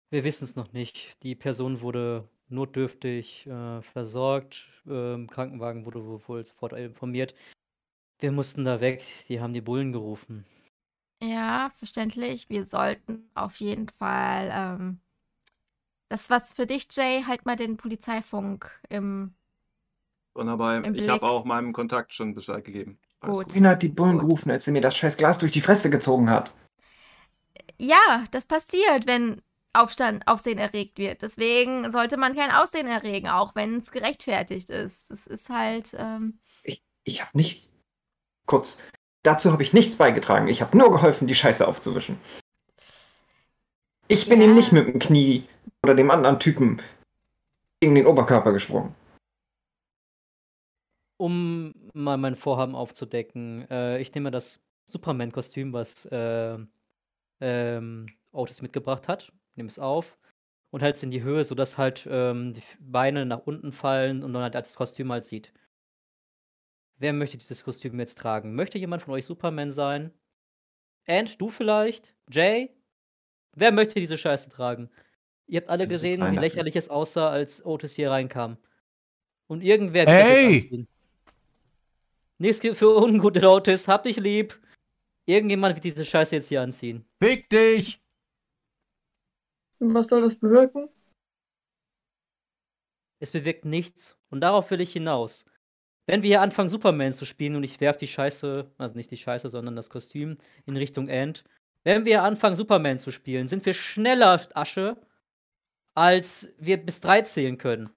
[0.10, 1.22] Wir wissen es noch nicht.
[1.24, 4.68] Die Person wurde notdürftig äh, versorgt.
[4.88, 7.34] Äh, Im Krankenwagen wurde wo- wohl sofort informiert.
[8.20, 9.04] Wir mussten da weg.
[9.30, 10.46] Die haben die Bullen gerufen.
[11.24, 12.50] Ja, verständlich.
[12.50, 14.50] Wir sollten auf jeden Fall.
[14.54, 15.00] Ähm,
[16.10, 17.24] das was für dich, Jay.
[17.26, 19.34] Halt mal den Polizeifunk im.
[20.36, 20.84] Wunderbar.
[20.84, 23.00] Im Ich habe auch meinem Kontakt schon Bescheid gegeben.
[23.20, 23.56] Alles Gut.
[23.56, 24.28] Ina hat die Bullen Gut.
[24.28, 26.54] gerufen, als sie mir das scheiß Glas durch die Fresse gezogen hat.
[27.80, 29.42] Ja, das passiert, wenn
[29.74, 31.22] Aufstand, Aufsehen erregt wird.
[31.24, 35.10] Deswegen sollte man kein Aussehen erregen, auch wenn es gerechtfertigt ist.
[35.12, 35.96] Das ist halt.
[35.98, 36.40] Ähm,
[37.06, 37.74] Ich habe nichts.
[38.46, 38.78] Kurz,
[39.24, 40.48] dazu habe ich nichts beigetragen.
[40.48, 42.18] Ich habe nur geholfen, die Scheiße aufzuwischen.
[44.08, 44.48] Ich bin Ja.
[44.48, 45.48] ihm nicht mit dem Knie
[45.84, 46.82] oder dem anderen Typen
[47.80, 48.94] gegen den Oberkörper gesprungen.
[51.18, 56.58] Um mal mein Vorhaben aufzudecken, äh, ich nehme das Superman-Kostüm, was äh,
[57.42, 60.18] ähm, Otis mitgebracht hat, nehme es auf
[60.72, 64.32] und halte es in die Höhe, sodass halt ähm, die Beine nach unten fallen und
[64.32, 65.54] man halt das Kostüm halt sieht.
[66.98, 68.56] Wer möchte dieses Kostüm jetzt tragen?
[68.56, 70.12] Möchte jemand von euch Superman sein?
[71.06, 72.16] And, du vielleicht?
[72.32, 72.72] Jay?
[73.56, 74.90] Wer möchte diese Scheiße tragen?
[75.48, 78.58] Ihr habt alle gesehen, wie lächerlich es aussah, als Otis hier reinkam.
[79.48, 80.54] Und irgendwer wird das Ey!
[80.54, 80.88] jetzt anziehen.
[82.40, 84.60] Nichts für ungute Otis, hab dich lieb.
[85.26, 87.06] Irgendjemand wird diese Scheiße jetzt hier anziehen.
[87.22, 88.02] Fick dich!
[89.80, 90.90] Was soll das bewirken?
[93.20, 94.18] Es bewirkt nichts.
[94.30, 95.46] Und darauf will ich hinaus.
[96.06, 99.18] Wenn wir hier anfangen, Superman zu spielen und ich werf die Scheiße, also nicht die
[99.18, 101.46] Scheiße, sondern das Kostüm in Richtung End.
[101.86, 104.98] Wenn wir anfangen, Superman zu spielen, sind wir schneller Asche,
[105.96, 107.90] als wir bis drei zählen können.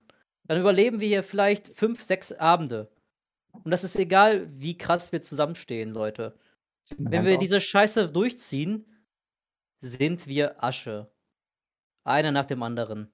[0.45, 2.89] Dann überleben wir hier vielleicht fünf, sechs Abende.
[3.53, 6.39] Und das ist egal, wie krass wir zusammenstehen, Leute.
[6.96, 8.87] Wenn wir diese Scheiße durchziehen,
[9.81, 11.11] sind wir Asche.
[12.05, 13.11] Einer nach dem anderen.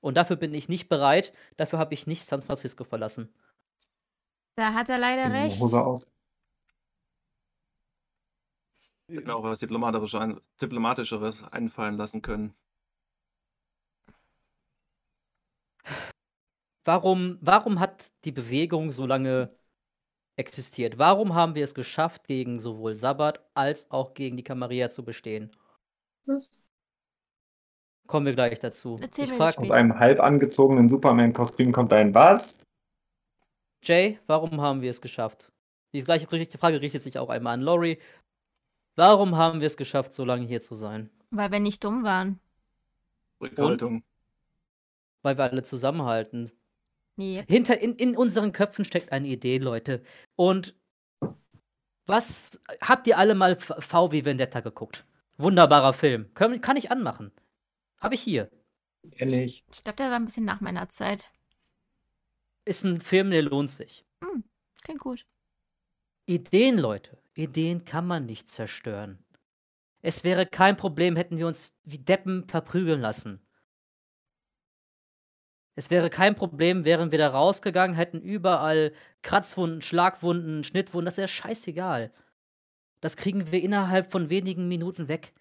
[0.00, 1.32] Und dafür bin ich nicht bereit.
[1.56, 3.34] Dafür habe ich nicht San Francisco verlassen.
[4.54, 5.60] da hat er leider recht.
[5.60, 6.12] Hose aus.
[9.08, 12.54] Ich hätte mir auch was Diplomatisches ein, Diplomatischeres einfallen lassen können.
[16.84, 19.50] Warum, warum hat die Bewegung so lange
[20.38, 20.98] existiert?
[20.98, 25.50] Warum haben wir es geschafft, gegen sowohl Sabbat als auch gegen die Camarilla zu bestehen?
[26.26, 26.58] Was?
[28.06, 28.98] Kommen wir gleich dazu.
[29.00, 32.64] Erzähl ich das Aus einem halb angezogenen Superman-Kostüm kommt ein was?
[33.82, 35.52] Jay, warum haben wir es geschafft?
[35.92, 37.98] Die gleiche Frage richtet sich auch einmal an Lori.
[38.96, 41.10] Warum haben wir es geschafft, so lange hier zu sein?
[41.30, 42.40] Weil wir nicht dumm waren.
[43.40, 44.02] Rückhaltung.
[45.22, 46.50] Weil wir alle zusammenhalten.
[47.18, 47.44] Nee.
[47.48, 50.04] Hinter in, in unseren Köpfen steckt eine Idee, Leute.
[50.36, 50.76] Und
[52.06, 55.04] was habt ihr alle mal V V wie Vendetta geguckt?
[55.36, 56.32] Wunderbarer Film.
[56.34, 57.32] Können, kann ich anmachen.
[57.98, 58.48] Habe ich hier.
[59.16, 59.64] Kenn ich.
[59.72, 61.32] Ich glaube, der war ein bisschen nach meiner Zeit.
[62.64, 64.04] Ist ein Film, der lohnt sich.
[64.82, 65.26] Klingt gut.
[66.26, 67.18] Ideen, Leute.
[67.34, 69.18] Ideen kann man nicht zerstören.
[70.02, 73.40] Es wäre kein Problem, hätten wir uns wie Deppen verprügeln lassen.
[75.78, 81.28] Es wäre kein Problem, wären wir da rausgegangen, hätten überall Kratzwunden, Schlagwunden, Schnittwunden, das wäre
[81.28, 82.10] scheißegal.
[83.00, 85.32] Das kriegen wir innerhalb von wenigen Minuten weg.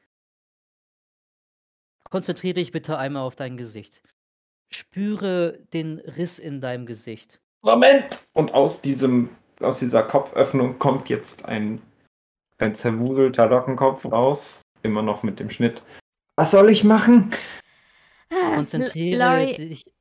[2.12, 4.04] Konzentriere dich bitte einmal auf dein Gesicht.
[4.70, 7.42] Spüre den Riss in deinem Gesicht.
[7.64, 8.20] Moment!
[8.34, 11.82] Und aus diesem, aus dieser Kopföffnung kommt jetzt ein,
[12.60, 14.62] ein zerwuselter Lockenkopf raus.
[14.84, 15.82] Immer noch mit dem Schnitt.
[16.36, 17.32] Was soll ich machen?
[18.54, 19.97] Konzentriere Laurie, dich.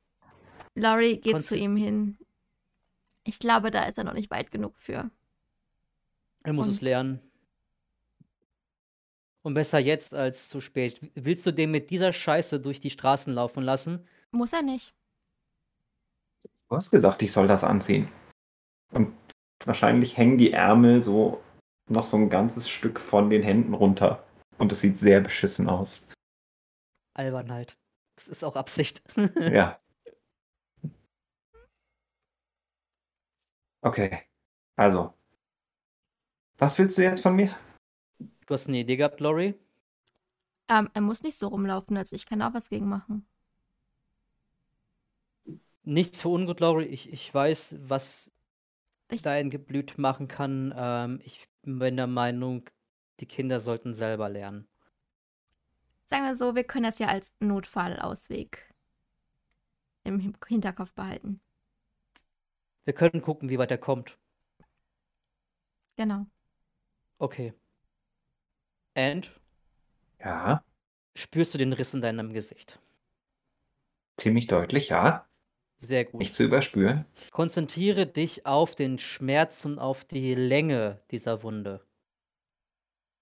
[0.77, 2.19] Laurie geht Konze- zu ihm hin.
[3.25, 5.11] Ich glaube, da ist er noch nicht weit genug für.
[6.45, 7.21] Er muss es Und- lernen.
[9.43, 11.01] Und besser jetzt als zu spät.
[11.15, 14.07] Willst du den mit dieser Scheiße durch die Straßen laufen lassen?
[14.33, 14.93] Muss er nicht.
[16.69, 18.09] Du hast gesagt, ich soll das anziehen.
[18.91, 19.15] Und
[19.65, 21.41] wahrscheinlich hängen die Ärmel so
[21.89, 24.25] noch so ein ganzes Stück von den Händen runter.
[24.59, 26.09] Und es sieht sehr beschissen aus.
[27.15, 27.77] Albern halt.
[28.17, 29.01] Das ist auch Absicht.
[29.37, 29.79] Ja.
[33.87, 34.11] Okay.
[34.77, 35.15] Also.
[36.59, 37.55] Was willst du jetzt von mir?
[38.19, 39.55] Du hast eine Idee gehabt, Lori?
[40.69, 43.25] Ähm, er muss nicht so rumlaufen, also ich kann auch was gegen machen.
[45.85, 46.87] Nicht so ungut, Laurie.
[46.87, 48.33] Ich, ich weiß, was
[49.09, 50.75] Ich- dein Geblüt machen kann.
[50.77, 52.65] Ähm, ich bin der Meinung,
[53.21, 54.67] die Kinder sollten selber lernen.
[56.07, 58.75] Sagen wir so, wir können das ja als Notfallausweg
[60.05, 61.41] im Hin- Hinterkopf behalten.
[62.87, 64.17] Wir können gucken, wie weit er kommt.
[65.97, 66.27] Genau.
[67.19, 67.53] Okay.
[68.95, 69.31] And
[70.21, 70.65] Ja,
[71.17, 72.81] spürst du den Riss in deinem Gesicht?
[74.19, 75.29] ziemlich deutlich, ja.
[75.79, 76.19] Sehr gut.
[76.21, 77.05] Nicht zu überspüren.
[77.33, 81.85] Konzentriere dich auf den Schmerz und auf die Länge dieser Wunde.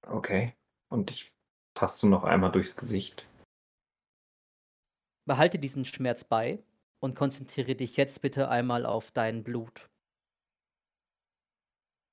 [0.07, 0.55] Okay.
[0.89, 1.33] Und ich
[1.75, 3.27] taste noch einmal durchs Gesicht.
[5.27, 6.63] Behalte diesen Schmerz bei
[7.05, 9.91] und konzentriere dich jetzt bitte einmal auf dein Blut.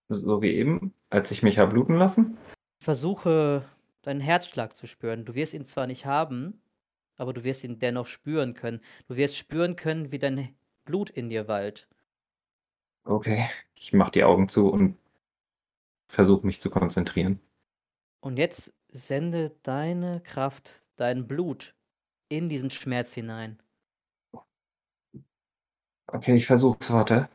[0.10, 2.38] So wie eben, als ich mich habe bluten lassen.
[2.84, 3.64] Versuche
[4.02, 5.24] deinen Herzschlag zu spüren.
[5.24, 6.62] Du wirst ihn zwar nicht haben,
[7.16, 8.82] aber du wirst ihn dennoch spüren können.
[9.08, 11.88] Du wirst spüren können, wie dein Blut in dir wallt.
[13.06, 13.50] Okay.
[13.76, 14.98] Ich mache die Augen zu und
[16.10, 17.40] versuche mich zu konzentrieren.
[18.20, 21.74] Und jetzt sende deine Kraft, dein Blut
[22.28, 23.58] in diesen Schmerz hinein.
[26.13, 27.30] Okay, ich versuch's, warte.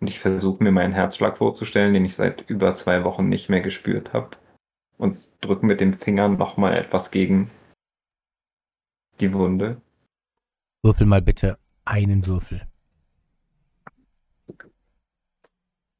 [0.00, 3.60] Und ich versuche mir meinen Herzschlag vorzustellen, den ich seit über zwei Wochen nicht mehr
[3.60, 4.30] gespürt habe.
[4.96, 7.50] Und drücke mit dem Finger nochmal etwas gegen
[9.20, 9.80] die Wunde.
[10.82, 12.66] Würfel mal bitte einen Würfel.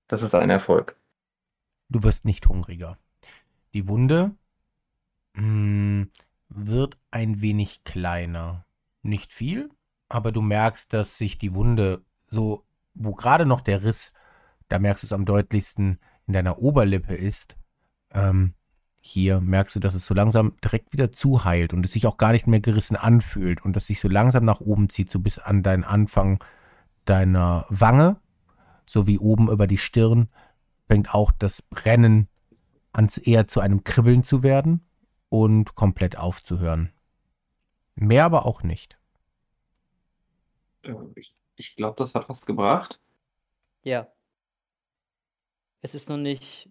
[0.07, 0.97] Das ist ein Erfolg.
[1.91, 2.99] Du wirst nicht hungriger.
[3.75, 4.35] Die Wunde
[5.35, 6.07] mh,
[6.49, 8.65] wird ein wenig kleiner.
[9.09, 9.71] Nicht viel,
[10.11, 14.13] aber du merkst, dass sich die Wunde so, wo gerade noch der Riss,
[14.69, 17.57] da merkst du es am deutlichsten, in deiner Oberlippe ist.
[18.13, 18.53] Ähm,
[19.01, 22.33] hier merkst du, dass es so langsam direkt wieder zuheilt und es sich auch gar
[22.33, 25.63] nicht mehr gerissen anfühlt und dass sich so langsam nach oben zieht, so bis an
[25.63, 26.45] deinen Anfang
[27.07, 28.19] deiner Wange,
[28.85, 30.29] sowie oben über die Stirn
[30.87, 32.29] fängt auch das Brennen
[32.93, 34.87] an eher zu einem Kribbeln zu werden
[35.31, 36.93] und komplett aufzuhören.
[37.95, 38.98] Mehr aber auch nicht.
[40.89, 43.01] Äh, Ich, ich glaube, das hat was gebracht.
[43.83, 44.11] Ja.
[45.83, 46.71] Es ist noch nicht.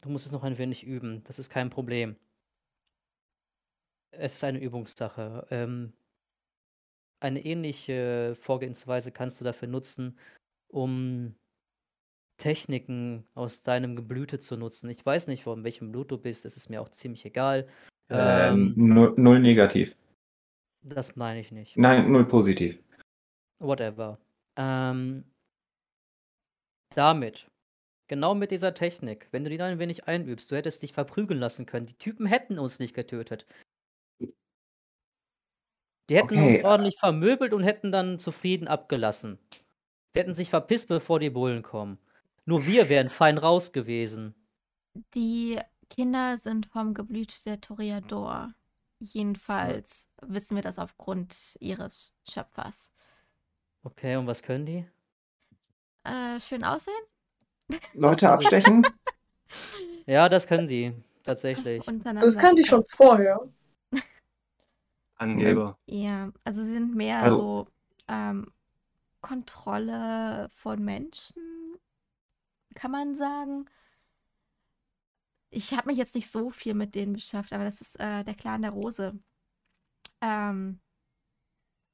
[0.00, 1.22] Du musst es noch ein wenig üben.
[1.24, 2.16] Das ist kein Problem.
[4.10, 5.46] Es ist eine Übungssache.
[5.50, 5.92] Ähm,
[7.20, 10.18] eine ähnliche Vorgehensweise kannst du dafür nutzen,
[10.68, 11.34] um
[12.36, 14.90] Techniken aus deinem Geblüte zu nutzen.
[14.90, 17.68] Ich weiß nicht, von welchem Blut du bist, das ist mir auch ziemlich egal.
[18.10, 19.96] Ähm, Ähm, null, null negativ.
[20.82, 21.76] das meine ich nicht.
[21.76, 22.78] Nein, null positiv.
[23.58, 24.18] Whatever.
[24.56, 25.24] Ähm,
[26.96, 27.50] damit,
[28.08, 31.40] genau mit dieser Technik, wenn du die dann ein wenig einübst, du hättest dich verprügeln
[31.40, 31.86] lassen können.
[31.86, 33.46] Die Typen hätten uns nicht getötet.
[36.08, 39.38] Die hätten Okay, uns ordentlich vermöbelt und hätten dann zufrieden abgelassen.
[40.14, 41.98] Die hätten sich verpisst, bevor die Bullen kommen.
[42.46, 44.34] Nur wir wären fein raus gewesen.
[45.14, 48.54] Die Kinder sind vom Geblüt der Toreador.
[49.00, 52.90] Jedenfalls wissen wir das aufgrund ihres Schöpfers.
[53.84, 54.84] Okay, und was können die?
[56.04, 56.94] Äh, schön aussehen?
[57.94, 58.86] Leute abstechen?
[60.06, 60.92] Ja, das können die.
[61.22, 61.82] Tatsächlich.
[61.86, 63.40] Das kannte ich schon vorher.
[65.16, 65.78] Angeber.
[65.86, 67.68] Ja, also sie sind mehr Also- so
[68.08, 68.52] ähm,
[69.22, 71.78] Kontrolle von Menschen,
[72.74, 73.64] kann man sagen.
[75.48, 78.34] Ich habe mich jetzt nicht so viel mit denen beschäftigt, aber das ist äh, der
[78.34, 79.18] Clan der Rose.
[80.20, 80.80] Ähm,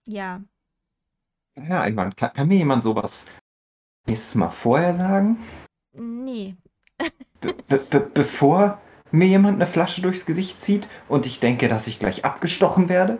[0.09, 0.42] ja,
[1.56, 2.16] Ja, Einwand.
[2.16, 3.26] Kann, kann mir jemand sowas
[4.06, 5.38] nächstes Mal vorher sagen?
[5.92, 6.56] nee.
[7.40, 11.86] Be be be bevor mir jemand eine Flasche durchs Gesicht zieht und ich denke, dass
[11.86, 13.18] ich gleich abgestochen werde?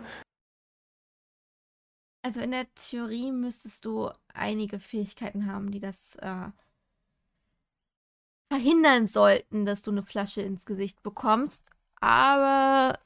[2.23, 6.49] Also in der Theorie müsstest du einige Fähigkeiten haben, die das äh,
[8.51, 11.71] verhindern sollten, dass du eine Flasche ins Gesicht bekommst.
[11.99, 12.99] Aber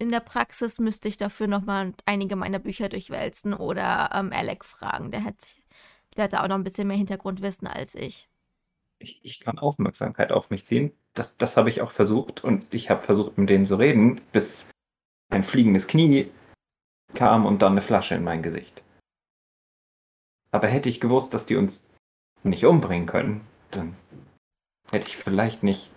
[0.00, 5.10] in der Praxis müsste ich dafür nochmal einige meiner Bücher durchwälzen oder ähm, Alec fragen.
[5.10, 5.46] Der hat,
[6.16, 8.28] der hat da auch noch ein bisschen mehr Hintergrundwissen als ich.
[8.98, 10.92] Ich, ich kann Aufmerksamkeit auf mich ziehen.
[11.14, 14.68] Das, das habe ich auch versucht und ich habe versucht, mit denen zu reden, bis
[15.30, 16.30] ein fliegendes Knie
[17.14, 18.82] kam und dann eine Flasche in mein Gesicht.
[20.50, 21.88] Aber hätte ich gewusst, dass die uns
[22.42, 23.96] nicht umbringen können, dann
[24.90, 25.92] hätte ich vielleicht nicht.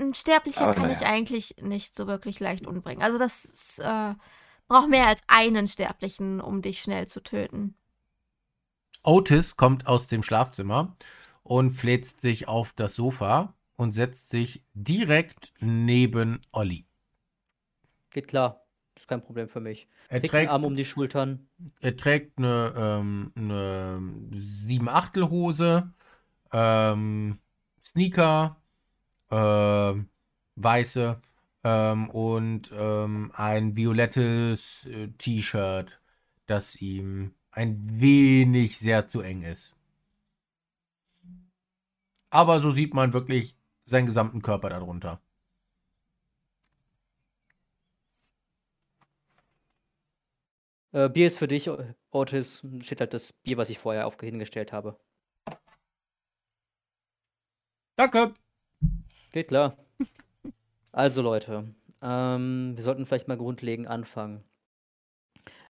[0.00, 0.96] Ein Sterblicher Aber kann naja.
[0.98, 3.02] ich eigentlich nicht so wirklich leicht umbringen.
[3.02, 4.14] Also das ist, äh,
[4.66, 7.74] braucht mehr als einen Sterblichen, um dich schnell zu töten.
[9.02, 10.96] Otis kommt aus dem Schlafzimmer
[11.42, 16.86] und fläzt sich auf das Sofa und setzt sich direkt neben Olli.
[18.10, 18.64] Geht klar.
[18.96, 19.88] Ist kein Problem für mich.
[20.08, 21.48] Er trägt, Arm um die Schultern.
[21.80, 23.98] er trägt eine, ähm, eine
[24.32, 25.92] 7-Achtel-Hose,
[26.52, 27.38] ähm,
[27.82, 28.59] Sneaker, ähm,
[30.56, 31.20] weiße
[31.64, 36.00] ähm, und ähm, ein violettes äh, T-Shirt,
[36.46, 39.74] das ihm ein wenig sehr zu eng ist.
[42.30, 45.20] Aber so sieht man wirklich seinen gesamten Körper darunter.
[50.92, 51.68] Äh, Bier ist für dich,
[52.10, 52.66] Otis.
[52.80, 54.98] Steht halt das Bier, was ich vorher auf hingestellt habe.
[57.96, 58.34] Danke!
[59.32, 59.76] Geht klar.
[60.92, 64.42] Also Leute, ähm, wir sollten vielleicht mal grundlegend anfangen.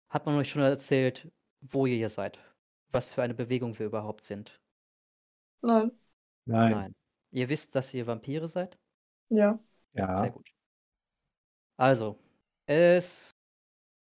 [0.10, 2.40] Hat man euch schon erzählt, wo ihr hier seid?
[2.94, 4.58] Was für eine Bewegung wir überhaupt sind?
[5.62, 5.92] Nein.
[6.46, 6.96] Nein.
[7.32, 8.78] Ihr wisst, dass ihr Vampire seid?
[9.28, 9.60] Ja.
[9.94, 10.28] Sehr Ja.
[10.30, 10.50] gut.
[11.76, 12.18] Also,
[12.66, 13.32] es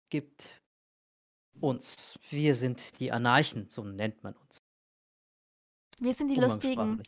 [0.10, 0.62] gibt
[1.60, 2.20] uns.
[2.30, 4.60] Wir sind die Anarchen, so nennt man uns.
[6.00, 7.02] Wir sind die Lustigen.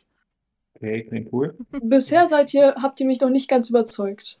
[0.82, 1.56] Okay, klingt cool.
[1.80, 4.40] Bisher seid ihr, habt ihr mich noch nicht ganz überzeugt.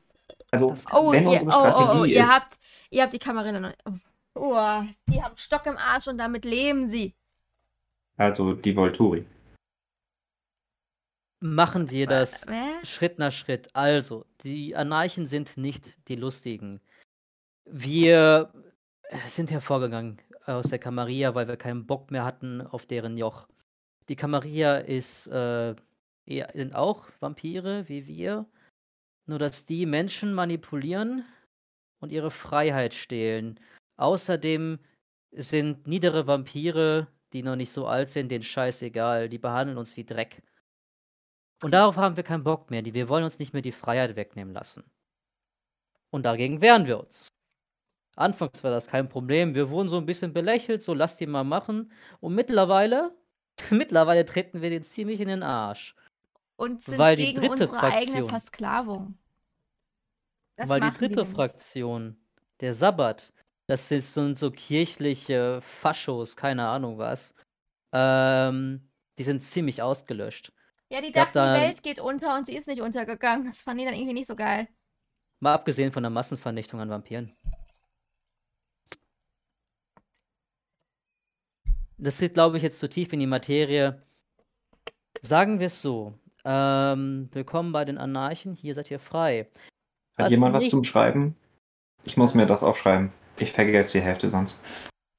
[0.50, 2.58] Also, Oh, wenn ihr, unsere oh, Strategie oh, oh, ist, ihr habt,
[2.90, 3.72] ihr habt die Kamerin noch.
[4.34, 7.14] Oh, die haben Stock im Arsch und damit leben sie.
[8.16, 9.24] also die Volturi.
[11.40, 12.84] Machen wir das Hä?
[12.84, 13.68] Schritt nach Schritt.
[13.74, 16.80] Also, die Anarchen sind nicht die Lustigen.
[17.64, 18.52] Wir
[19.26, 23.46] sind hervorgegangen aus der Camarilla, weil wir keinen Bock mehr hatten auf deren Joch.
[24.08, 25.74] Die Camarilla ist, äh,
[26.26, 28.46] eher, sind auch Vampire wie wir,
[29.26, 31.24] nur dass die Menschen manipulieren
[32.00, 33.60] und ihre Freiheit stehlen.
[33.96, 34.78] Außerdem
[35.32, 39.28] sind niedere Vampire, die noch nicht so alt sind, denen scheißegal.
[39.28, 40.42] Die behandeln uns wie Dreck.
[41.62, 42.84] Und darauf haben wir keinen Bock mehr.
[42.84, 44.84] Wir wollen uns nicht mehr die Freiheit wegnehmen lassen.
[46.10, 47.28] Und dagegen wehren wir uns.
[48.16, 49.54] Anfangs war das kein Problem.
[49.54, 51.92] Wir wurden so ein bisschen belächelt, so lasst die mal machen.
[52.20, 53.16] Und mittlerweile,
[53.70, 55.94] mittlerweile treten wir den ziemlich in den Arsch.
[56.62, 59.18] Und sind Weil die gegen dritte unsere eigene Fraktion- Versklavung.
[60.54, 61.34] Das Weil die dritte nämlich.
[61.34, 62.16] Fraktion,
[62.60, 63.32] der Sabbat,
[63.66, 67.34] das sind so kirchliche Faschos, keine Ahnung was.
[67.90, 70.52] Ähm, die sind ziemlich ausgelöscht.
[70.88, 73.46] Ja, die dachten, die da- Welt geht unter und sie ist nicht untergegangen.
[73.46, 74.68] Das fanden die dann irgendwie nicht so geil.
[75.40, 77.34] Mal abgesehen von der Massenvernichtung an Vampiren.
[81.98, 84.00] Das geht, glaube ich, jetzt zu tief in die Materie.
[85.22, 86.14] Sagen wir es so.
[86.44, 88.54] Ähm, willkommen bei den Anarchen.
[88.54, 89.48] Hier seid ihr frei.
[90.16, 91.36] Hat Was jemand was zum Schreiben?
[92.04, 93.12] Ich muss mir das aufschreiben.
[93.38, 94.60] Ich vergesse die Hälfte sonst.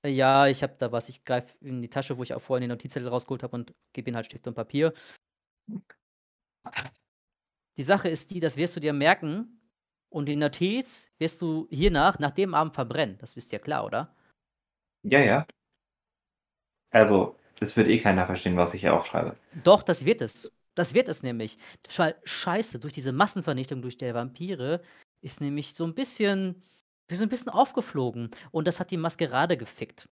[0.05, 1.07] Ja, ich habe da was.
[1.07, 4.09] Ich greife in die Tasche, wo ich auch vorhin den Notizzettel rausgeholt habe und gebe
[4.09, 4.93] ihnen halt Stift und Papier.
[7.77, 9.62] Die Sache ist die, das wirst du dir merken
[10.09, 13.17] und die Notiz wirst du hiernach, nach dem Abend verbrennen.
[13.19, 14.13] Das wisst ihr klar, oder?
[15.03, 15.47] Ja, ja.
[16.91, 19.38] Also, es wird eh keiner verstehen, was ich hier aufschreibe.
[19.63, 20.51] Doch, das wird es.
[20.75, 21.57] Das wird es nämlich.
[21.95, 24.81] Weil Scheiße, durch diese Massenvernichtung durch die Vampire
[25.21, 26.63] ist nämlich so ein bisschen,
[27.07, 28.31] wir sind ein bisschen aufgeflogen.
[28.51, 30.09] Und das hat die Maskerade gefickt.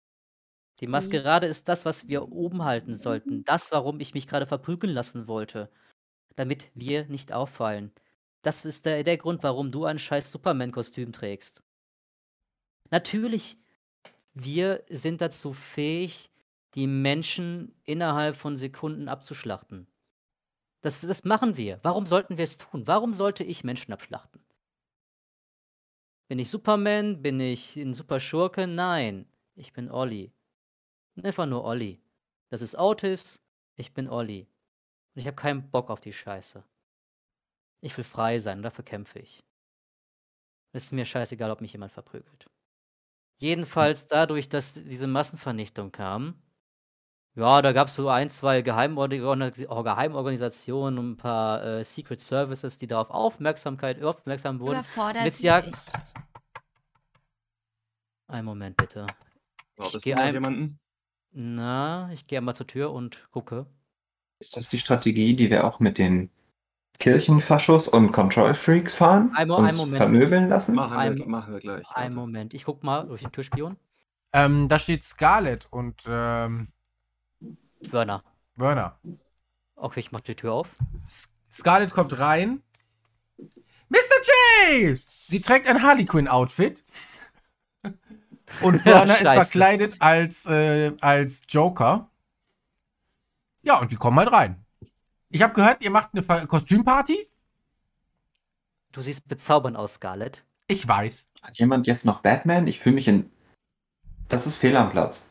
[0.79, 3.43] Die Maskerade ist das, was wir oben halten sollten.
[3.45, 5.69] Das, warum ich mich gerade verprügeln lassen wollte.
[6.35, 7.91] Damit wir nicht auffallen.
[8.41, 11.63] Das ist der, der Grund, warum du ein scheiß Superman-Kostüm trägst.
[12.89, 13.57] Natürlich,
[14.33, 16.31] wir sind dazu fähig,
[16.73, 19.87] die Menschen innerhalb von Sekunden abzuschlachten.
[20.81, 21.79] Das, das machen wir.
[21.83, 22.87] Warum sollten wir es tun?
[22.87, 24.43] Warum sollte ich Menschen abschlachten?
[26.27, 27.21] Bin ich Superman?
[27.21, 28.67] Bin ich ein Superschurke?
[28.67, 29.27] Nein.
[29.55, 30.31] Ich bin Olli.
[31.21, 32.01] Einfach nur Olli.
[32.49, 33.41] Das ist Otis.
[33.75, 34.47] Ich bin Olli.
[35.13, 36.63] Und ich habe keinen Bock auf die Scheiße.
[37.81, 39.43] Ich will frei sein dafür kämpfe ich.
[40.71, 42.49] Es ist mir scheißegal, ob mich jemand verprügelt.
[43.37, 46.41] Jedenfalls dadurch, dass diese Massenvernichtung kam,
[47.35, 52.21] ja, da gab es so ein, zwei Geheimorgan- oh, Geheimorganisationen und ein paar äh, Secret
[52.21, 54.79] Services, die darauf Aufmerksamkeit, aufmerksam wurden.
[54.79, 55.75] Überfordert sie jagt- dich.
[58.27, 59.07] Einen Moment bitte.
[59.77, 60.79] Wartest geh du ein- jemanden?
[61.33, 63.65] Na, ich gehe einmal zur Tür und gucke.
[64.39, 66.29] Ist das die Strategie, die wir auch mit den
[66.99, 69.31] Kirchenfaschos und Control Freaks fahren?
[69.35, 69.97] Ein Mo- Uns ein Moment.
[69.97, 70.75] vermöbeln lassen?
[70.75, 71.89] Machen wir, Ein- machen wir gleich.
[71.91, 72.15] Einen.
[72.15, 72.53] Moment.
[72.53, 73.77] Ich guck mal durch den Türspion.
[74.33, 76.69] Ähm, da steht Scarlett und ähm,
[77.89, 78.23] Werner.
[78.55, 78.99] Werner.
[79.75, 80.69] Okay, ich mach die Tür auf.
[81.51, 82.61] Scarlett kommt rein.
[83.89, 83.97] Mr.
[84.69, 84.99] J!
[85.03, 86.83] Sie trägt ein Harley Quinn Outfit.
[88.61, 92.09] Und Werner ist verkleidet als, äh, als Joker.
[93.63, 94.65] Ja, und die kommen halt rein.
[95.29, 97.29] Ich habe gehört, ihr macht eine Kostümparty.
[98.91, 100.43] Du siehst bezaubernd aus, Scarlett.
[100.67, 101.29] Ich weiß.
[101.41, 102.67] Hat jemand jetzt noch Batman?
[102.67, 103.31] Ich fühle mich in.
[104.27, 105.25] Das ist fehl am Platz.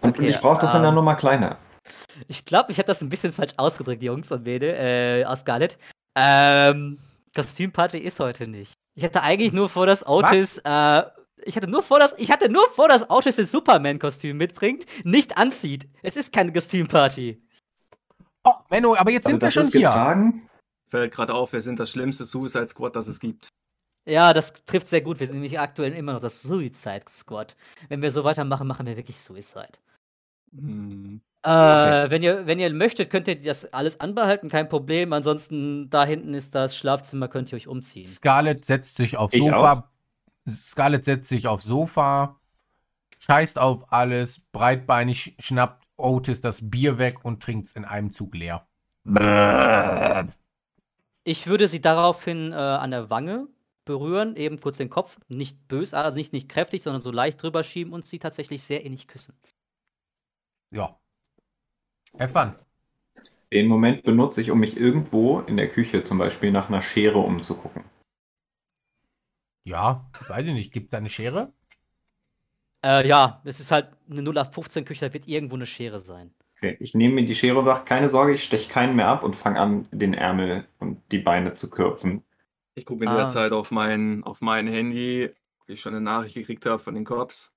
[0.00, 1.58] Und Okay, ich brauche das in der ähm, Nummer kleiner.
[2.28, 5.78] Ich glaube, ich habe das ein bisschen falsch ausgedrückt, Jungs und Mädel, äh, aus Scarlett.
[6.16, 6.98] Ähm,
[7.34, 8.74] Kostümparty ist heute nicht.
[8.94, 11.02] Ich hatte eigentlich nur vor, dass Otis, äh,
[11.44, 15.38] ich hatte nur vor, dass, ich hatte nur vor, dass Otis den Superman-Kostüm mitbringt, nicht
[15.38, 15.88] anzieht.
[16.02, 17.42] Es ist keine Kostümparty.
[18.44, 19.88] Oh, Menno, aber jetzt Also sind wir schon hier.
[19.88, 20.48] getragen.
[20.88, 23.48] Fällt gerade auf, wir sind das schlimmste Suicide Squad, das es gibt.
[24.04, 25.20] Ja, das trifft sehr gut.
[25.20, 27.56] Wir sind nämlich aktuell immer noch das Suicide Squad.
[27.88, 29.78] Wenn wir so weitermachen, machen wir wirklich Suicide.
[30.54, 31.20] Hm.
[31.44, 35.12] Äh, wenn, ihr, wenn ihr möchtet, könnt ihr das alles anbehalten, kein Problem.
[35.12, 38.04] Ansonsten, da hinten ist das Schlafzimmer, könnt ihr euch umziehen.
[38.04, 39.90] Scarlett setzt sich aufs Ich Sofa.
[40.48, 42.40] Scarlett setzt sich aufs Sofa,
[43.18, 48.34] scheißt auf alles, breitbeinig schnappt Otis das Bier weg und trinkt es in einem Zug
[48.34, 48.66] leer.
[51.24, 53.48] Ich würde sie daraufhin äh, an der Wange
[53.84, 57.62] berühren, eben kurz den Kopf, nicht bös, also nicht, nicht kräftig, sondern so leicht drüber
[57.62, 59.34] schieben und sie tatsächlich sehr innig küssen.
[60.70, 60.98] Ja.
[62.18, 62.54] Have fun.
[63.52, 67.18] Den Moment benutze ich, um mich irgendwo in der Küche zum Beispiel nach einer Schere
[67.18, 67.84] umzugucken.
[69.64, 70.72] Ja, weiß ich nicht.
[70.72, 71.52] Gibt es da eine Schere?
[72.84, 76.34] Äh, ja, es ist halt eine 0815 Küche, da wird irgendwo eine Schere sein.
[76.56, 79.22] Okay, ich nehme mir die Schere und sage, keine Sorge, ich steche keinen mehr ab
[79.22, 82.24] und fange an, den Ärmel und die Beine zu kürzen.
[82.74, 83.16] Ich gucke in Ah.
[83.16, 86.94] der Zeit auf mein, auf mein Handy, ob ich schon eine Nachricht gekriegt habe von
[86.94, 87.51] den Cops.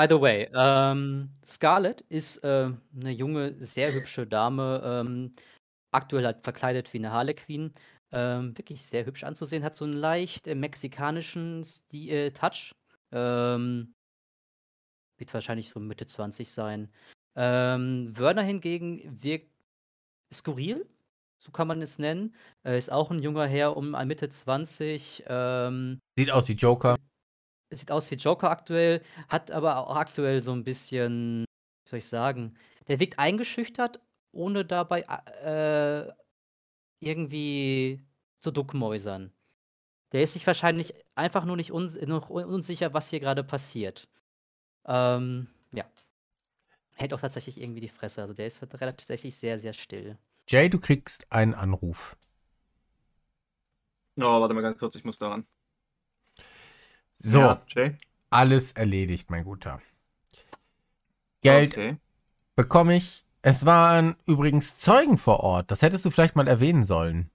[0.00, 5.34] By the way, ähm, Scarlett ist äh, eine junge, sehr hübsche Dame, ähm,
[5.90, 7.74] aktuell halt verkleidet wie eine Harlequin.
[8.10, 12.74] Ähm, wirklich sehr hübsch anzusehen, hat so einen leicht äh, mexikanischen Sti äh, Touch.
[13.12, 13.92] Ähm,
[15.18, 16.88] wird wahrscheinlich so Mitte 20 sein.
[17.36, 19.50] Ähm, Werner hingegen wirkt
[20.32, 20.88] skurril,
[21.38, 22.34] so kann man es nennen.
[22.64, 25.24] Ist auch ein junger Herr um Mitte 20.
[25.26, 26.96] Ähm, Sieht aus wie Joker.
[27.78, 31.44] Sieht aus wie Joker aktuell, hat aber auch aktuell so ein bisschen,
[31.84, 32.56] wie soll ich sagen,
[32.88, 34.00] der wirkt eingeschüchtert,
[34.32, 36.12] ohne dabei äh,
[37.00, 38.04] irgendwie
[38.40, 39.32] zu duckmäusern.
[40.12, 44.08] Der ist sich wahrscheinlich einfach nur nicht uns noch un- unsicher, was hier gerade passiert.
[44.86, 45.84] Ähm, ja.
[46.94, 48.22] Hält auch tatsächlich irgendwie die Fresse.
[48.22, 50.16] Also der ist halt relativ tatsächlich sehr, sehr still.
[50.48, 52.14] Jay, du kriegst einen Anruf.
[54.16, 55.46] Oh, warte mal ganz kurz, ich muss daran.
[57.22, 57.62] So, Ja,
[58.30, 59.82] alles erledigt, mein Guter.
[61.42, 61.96] Geld Okay.
[62.56, 63.26] bekomme ich.
[63.42, 65.70] Es waren übrigens Zeugen vor Ort.
[65.70, 67.30] Das hättest du vielleicht mal erwähnen sollen.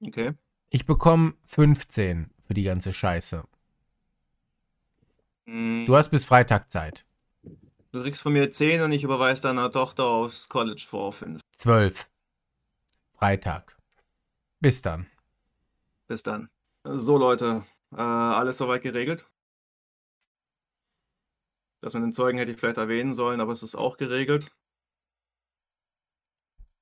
[0.00, 0.32] Okay.
[0.70, 3.44] Ich bekomme 15 für die ganze Scheiße.
[5.46, 7.04] Hm, Du hast bis Freitag Zeit.
[7.92, 11.40] du kriegst von mir 10 und ich überweise deiner Tochter aufs College vor 5.
[11.52, 12.08] 12.
[13.14, 13.76] Freitag.
[14.60, 15.06] Bis dann.
[16.06, 16.48] Bis dann.
[16.84, 19.28] So, Leute, äh, alles soweit geregelt?
[21.80, 24.52] Das mit den Zeugen hätte ich vielleicht erwähnen sollen, aber es ist auch geregelt.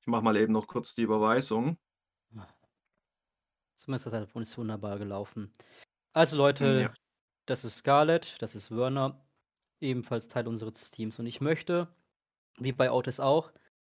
[0.00, 1.76] Ich mache mal eben noch kurz die Überweisung.
[3.74, 5.52] Zumindest ist das alles wunderbar gelaufen.
[6.12, 6.94] Also Leute, Ja.
[7.46, 9.26] das ist Scarlett, das ist Werner,
[9.80, 11.18] ebenfalls Teil unseres Teams.
[11.18, 11.94] Und ich möchte,
[12.58, 13.52] wie bei Otis auch,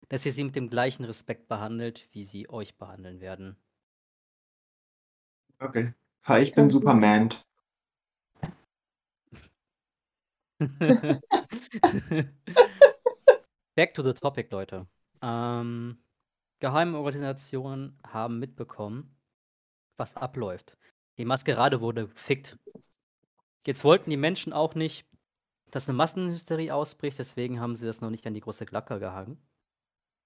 [0.09, 3.57] dass ihr sie mit dem gleichen Respekt behandelt, wie sie euch behandeln werden.
[5.61, 5.93] Okay.
[6.23, 7.29] Hi, ich bin Kein Superman.
[13.75, 14.87] Back to the topic, Leute.
[15.21, 16.03] Ähm,
[16.59, 19.15] geheime Organisationen haben mitbekommen,
[19.97, 20.79] was abläuft.
[21.19, 22.57] Die Maskerade wurde gefickt.
[23.67, 25.05] Jetzt wollten die Menschen auch nicht,
[25.69, 29.37] dass eine Massenhysterie ausbricht, deswegen haben sie das noch nicht an die große Glocke gehangen.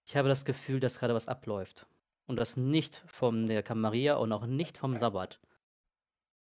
[0.06, 1.88] Ich habe das Gefühl, dass gerade was abläuft.
[2.28, 5.40] Und das nicht von der Camarilla und auch nicht vom Sabbat.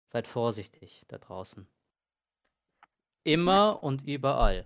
[0.07, 1.67] Seid vorsichtig da draußen.
[3.25, 4.63] Immer und überall.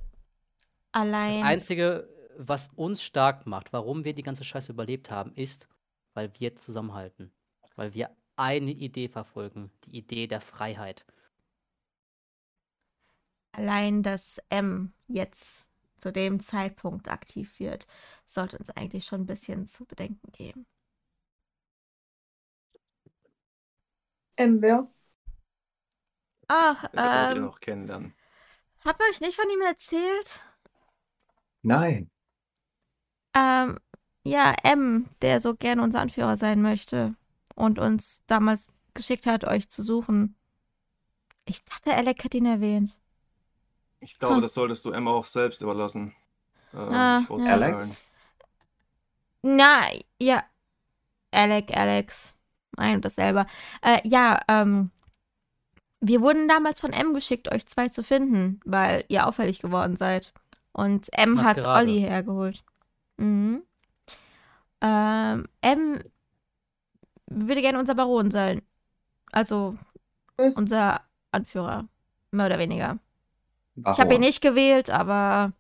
[0.92, 1.42] Das Allein.
[1.42, 5.68] Einzige, was uns stark macht, warum wir die ganze Scheiße überlebt haben, ist,
[6.12, 7.32] weil wir zusammenhalten.
[7.76, 9.70] Weil wir eine Idee verfolgen.
[9.84, 11.06] Die Idee der Freiheit.
[13.52, 17.86] Allein, dass M jetzt zu dem Zeitpunkt aktiv wird,
[18.24, 20.66] sollte uns eigentlich schon ein bisschen zu bedenken geben.
[24.40, 24.88] M, wer?
[26.48, 28.14] Ah, wir ähm, noch kennenlernen.
[28.84, 30.42] habt ihr euch nicht von ihm erzählt?
[31.62, 32.10] Nein.
[33.34, 33.78] Ähm,
[34.24, 37.14] ja, M, der so gerne unser Anführer sein möchte
[37.54, 40.36] und uns damals geschickt hat, euch zu suchen.
[41.44, 42.98] Ich dachte, Alec hat ihn erwähnt.
[44.00, 44.42] Ich glaube, Hm.
[44.42, 46.14] das solltest du Emma auch selbst überlassen.
[46.74, 47.74] Äh, Ah, vorzustellen.
[47.74, 48.02] Alex?
[49.42, 50.44] Na, ja.
[51.32, 52.34] Alec, Alex.
[52.80, 53.46] Ein und dasselbe.
[53.82, 54.90] Äh, ja, ähm.
[56.02, 60.32] Wir wurden damals von M geschickt, euch zwei zu finden, weil ihr auffällig geworden seid.
[60.72, 61.78] Und M hat Maskerade.
[61.78, 62.64] Olli hergeholt.
[63.18, 63.62] Mhm.
[64.80, 66.00] Ähm, M
[67.26, 68.62] würde gerne unser Baron sein.
[69.30, 69.76] Also
[70.38, 70.56] Was?
[70.56, 71.02] unser
[71.32, 71.86] Anführer.
[72.30, 72.98] Mehr oder weniger.
[73.74, 73.92] Warum?
[73.94, 75.52] Ich habe ihn nicht gewählt, aber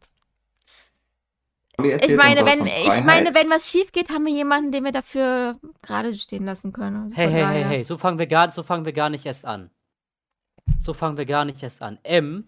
[1.84, 5.58] ich meine, wenn ich meine, wenn was schief geht, haben wir jemanden, den wir dafür
[5.82, 7.04] gerade stehen lassen können.
[7.04, 9.26] Also Hey, hey, hey, daher- hey, so fangen wir gar, so fangen wir gar nicht
[9.26, 9.70] erst an.
[10.80, 11.98] So fangen wir gar nicht erst an.
[12.02, 12.46] M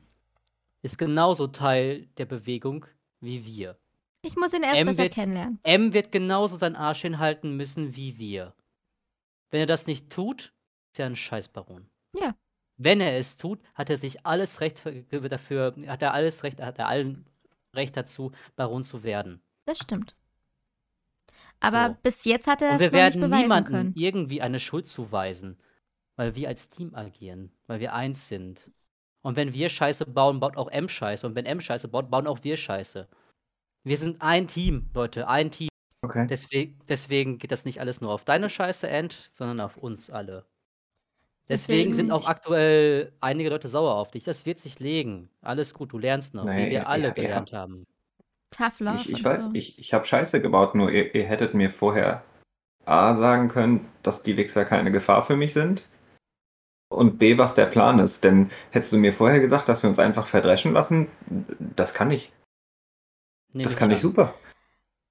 [0.83, 2.87] ist genauso Teil der Bewegung
[3.21, 3.77] wie wir.
[4.23, 5.59] Ich muss ihn erst M besser wird- kennenlernen.
[5.65, 8.55] M wird genauso seinen Arsch hinhalten müssen wie wir.
[9.51, 10.53] Wenn er das nicht tut,
[10.93, 11.87] ist er ein Scheißbaron.
[12.19, 12.35] Ja.
[12.79, 14.93] Wenn er es tut, hat er sich alles Recht für-
[15.29, 17.27] dafür, hat er alles Recht, hat er allen
[17.75, 19.43] Recht dazu, Baron zu werden.
[19.65, 20.15] Das stimmt.
[21.61, 21.97] Aber So.
[22.03, 23.93] bis jetzt hat er es wir noch nicht werden beweisen niemandem können.
[23.95, 25.59] irgendwie eine Schuld zuweisen,
[26.17, 28.71] weil wir als Team agieren, weil wir eins sind.
[29.23, 31.27] Und wenn wir Scheiße bauen, baut auch M Scheiße.
[31.27, 33.09] Und wenn M Scheiße baut, bauen auch wir Scheiße.
[33.85, 35.69] Wir sind ein Team, Leute, ein Team.
[36.05, 36.27] Okay.
[36.29, 40.45] Deswegen, deswegen geht das nicht alles nur auf deine Scheiße, End, sondern auf uns alle.
[41.53, 44.25] Deswegen sind auch aktuell einige Leute sauer auf dich.
[44.25, 45.29] Das wird sich legen.
[45.43, 47.15] Alles gut, du lernst noch, Nee, wie wir alle ja, ja.
[47.15, 47.87] gelernt haben.
[48.51, 49.51] Tough Love Ich, ich weiß, so.
[49.53, 52.23] ich, ich habe Scheiße gebaut, nur ihr, ihr hättet mir vorher
[52.87, 55.87] A sagen können, dass die Wichser keine Gefahr für mich sind.
[56.89, 58.25] Und B, was der Plan ist.
[58.25, 61.09] Denn hättest du mir vorher gesagt, dass wir uns einfach verdreschen lassen,
[61.77, 62.33] das kann ich.
[63.53, 64.35] Nehm Das kann ich super.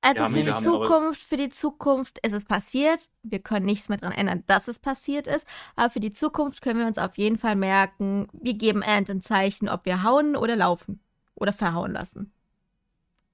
[0.01, 3.07] Also Ja, für die Zukunft, für die Zukunft ist es passiert.
[3.23, 5.47] Wir können nichts mehr daran ändern, dass es passiert ist.
[5.75, 9.21] Aber für die Zukunft können wir uns auf jeden Fall merken, wir geben Ant ein
[9.21, 10.99] Zeichen, ob wir hauen oder laufen.
[11.35, 12.31] Oder verhauen lassen.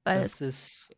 [0.03, 0.95] Weil Das es ist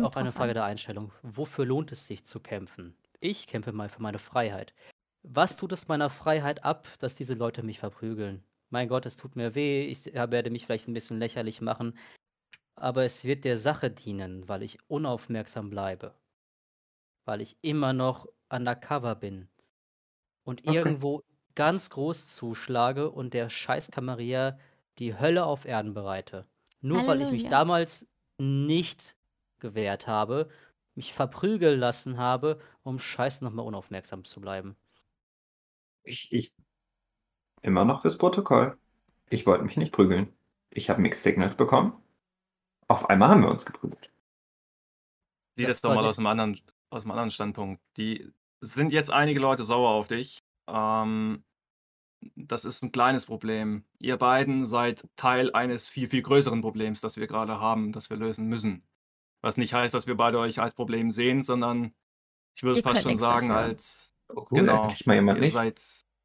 [0.00, 0.54] auch eine Frage an.
[0.54, 1.12] der Einstellung.
[1.22, 2.96] Wofür lohnt es sich zu kämpfen?
[3.20, 4.74] Ich kämpfe mal für meine Freiheit.
[5.22, 8.44] Was tut es meiner Freiheit ab, dass diese Leute mich verprügeln?
[8.70, 11.96] Mein Gott, es tut mir weh, ich ja, werde mich vielleicht ein bisschen lächerlich machen,
[12.76, 16.14] aber es wird der Sache dienen, weil ich unaufmerksam bleibe.
[17.26, 19.48] Weil ich immer noch undercover bin
[20.44, 20.74] und Okay.
[20.74, 21.22] irgendwo
[21.54, 24.58] ganz groß zuschlage und der Scheißkamerier
[24.98, 26.46] die Hölle auf Erden bereite.
[26.80, 27.48] Nur weil ich mich Halleluja.
[27.48, 28.06] damals
[28.38, 29.16] nicht
[29.60, 30.48] gewehrt habe,
[30.94, 34.76] mich verprügeln lassen habe, um scheiße nochmal unaufmerksam zu bleiben.
[36.02, 36.54] Ich, ich.
[37.62, 38.78] Immer noch fürs Protokoll.
[39.28, 40.32] Ich wollte mich nicht prügeln.
[40.70, 41.94] Ich habe Mixed Signals bekommen.
[42.88, 44.10] Auf einmal haben wir uns geprügelt.
[45.56, 46.60] Sieh Das das doch mal aus einem anderen,
[46.90, 47.80] aus einem anderen Standpunkt.
[47.96, 48.30] Die
[48.60, 50.38] sind jetzt einige Leute sauer auf dich.
[50.68, 51.44] Ähm,
[52.36, 53.84] das ist ein kleines Problem.
[53.98, 58.16] Ihr beiden seid Teil eines viel, viel größeren Problems, das wir gerade haben, das wir
[58.16, 58.82] lösen müssen.
[59.42, 61.92] Was nicht heißt, dass wir beide euch als Problem sehen, sondern
[62.56, 63.64] ich würde Ihr fast schon sagen, dafür.
[63.64, 64.84] als Oh, cool, Genau.
[64.84, 65.52] endlich mal jemand ihr nicht.
[65.52, 65.82] seid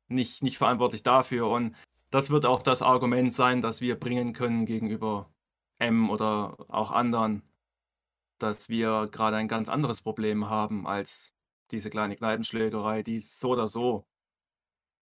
[0.08, 1.50] nicht, nicht verantwortlich dafür.
[1.50, 1.76] Und
[2.12, 5.30] das wird auch das Argument sein, das wir bringen können gegenüber
[5.80, 7.42] M oder auch anderen,
[8.38, 11.34] dass wir gerade ein ganz anderes Problem haben als
[11.72, 14.06] diese kleine Kneipenschlägerei, die so oder so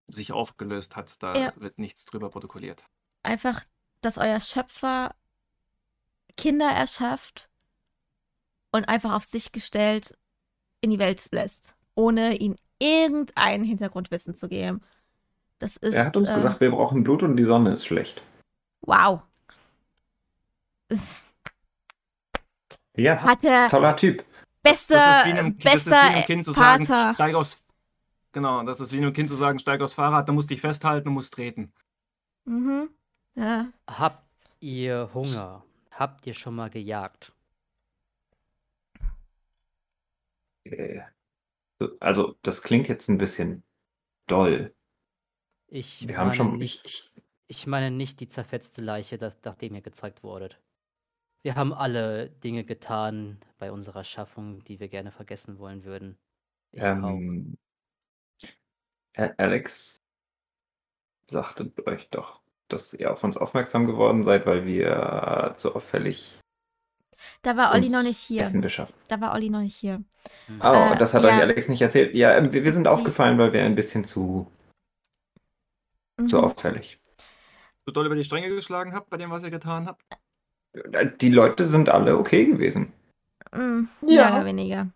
[0.08, 1.22] sich aufgelöst hat.
[1.22, 1.54] Da Ja.
[1.56, 2.86] wird nichts drüber protokolliert.
[3.24, 3.64] Einfach,
[4.02, 5.16] dass euer Schöpfer
[6.38, 7.50] Kinder erschafft
[8.72, 10.18] und einfach auf sich gestellt
[10.82, 14.82] in die Welt lässt, ohne ihnen irgendein Hintergrundwissen zu geben.
[15.60, 18.22] Das ist Er hat uns äh, gesagt, wir brauchen Blut und die Sonne ist schlecht.
[18.82, 19.22] wow.
[20.90, 21.26] Ist,
[22.96, 24.24] Ja, hat er toller Typ.
[24.64, 27.14] bester, das ist wie einem, das ist wie bester einem Kind zu sagen, Vater.
[27.16, 27.62] steig aufs.
[28.32, 31.08] Genau, das ist wie einem Kind zu sagen, steig aufs Fahrrad, da musst dich festhalten
[31.08, 31.74] und musst treten.
[32.46, 32.90] Mhm.
[33.36, 33.68] Ja.
[33.88, 34.24] Habt
[34.60, 35.64] ihr Hunger?
[35.92, 37.32] Habt ihr schon mal gejagt?
[40.66, 41.02] Äh,
[42.00, 43.64] Also, das klingt jetzt ein bisschen
[44.28, 44.74] doll.
[45.68, 46.58] Ich Wir haben meine schon.
[46.58, 47.12] nicht, Ich,
[47.48, 50.60] ich meine nicht die zerfetzte Leiche, das, nachdem ihr gezeigt wurdet.
[51.46, 56.18] Wir haben alle Dinge getan bei unserer Schaffung, die wir gerne vergessen wollen würden.
[56.72, 57.56] Ich ähm,
[59.14, 59.98] Alex
[61.30, 66.42] sagte euch doch, dass ihr auf uns aufmerksam geworden seid, weil wir zu auffällig
[67.44, 68.42] Da war Olli noch nicht hier.
[68.42, 68.96] Essen beschaffen.
[69.08, 70.04] Da war Olli noch nicht hier.
[70.50, 71.30] Oh, Äh, das hat ja.
[71.30, 72.16] euch Alex nicht erzählt.
[72.16, 74.52] Ja, ähm, wir, wir sind Sie- aufgefallen, weil wir ein bisschen zu,
[76.28, 76.44] zu Mhm.
[76.44, 76.98] auffällig.
[77.86, 80.02] So doll über die Stränge geschlagen habt bei dem, was ihr getan habt?
[81.22, 82.92] Die Leute sind alle okay gewesen.
[83.54, 83.90] Mhm.
[84.02, 84.26] Ja.
[84.30, 84.90] Mehr oder weniger.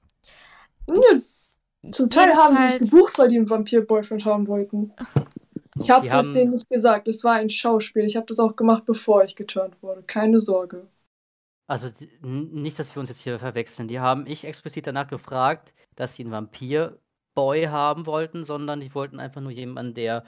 [0.89, 4.91] Ja, zum Teil haben die es Jedenfalls- gebucht, weil die einen Vampir-Boyfriend haben wollten.
[5.79, 7.07] Ich habe das haben- denen nicht gesagt.
[7.07, 8.03] Es war ein Schauspiel.
[8.03, 10.03] Ich habe das auch gemacht, bevor ich geturnt wurde.
[10.03, 10.87] Keine Sorge.
[11.67, 11.89] Also
[12.21, 13.87] nicht, dass wir uns jetzt hier verwechseln.
[13.87, 19.19] Die haben ich explizit danach gefragt, dass sie einen Vampir-Boy haben wollten, sondern die wollten
[19.19, 20.25] einfach nur jemanden, der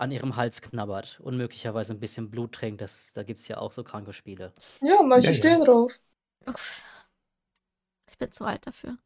[0.00, 2.80] an ihrem Hals knabbert und möglicherweise ein bisschen Blut trinkt.
[2.80, 4.52] Das, da gibt es ja auch so kranke Spiele.
[4.82, 5.34] Ja, manche Ja, ja.
[5.34, 5.98] stehen drauf.
[6.46, 6.82] Uff.
[8.10, 8.98] Ich bin zu alt dafür.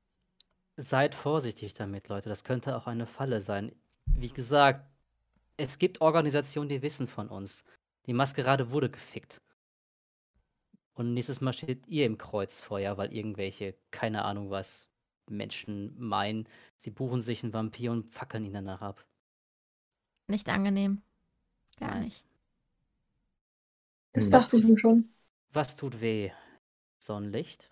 [0.77, 2.29] Seid vorsichtig damit, Leute.
[2.29, 3.73] Das könnte auch eine Falle sein.
[4.07, 4.89] Wie gesagt,
[5.57, 7.65] es gibt Organisationen, die wissen von uns.
[8.07, 9.41] Die Maskerade wurde gefickt.
[10.95, 14.89] Und nächstes Mal steht ihr im Kreuzfeuer, weil irgendwelche, keine Ahnung was,
[15.29, 19.05] Menschen meinen, sie buchen sich einen Vampir und fackeln ihn danach ab.
[20.27, 21.03] Nicht angenehm.
[21.79, 22.25] Gar nicht.
[24.13, 24.31] Das Hm.
[24.33, 25.09] dachte ich mir schon.
[25.53, 26.31] Was tut weh?
[26.99, 27.71] Sonnenlicht?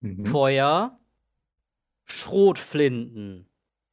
[0.00, 0.26] Mhm.
[0.26, 0.98] Feuer?
[2.06, 3.46] Schrotflinten.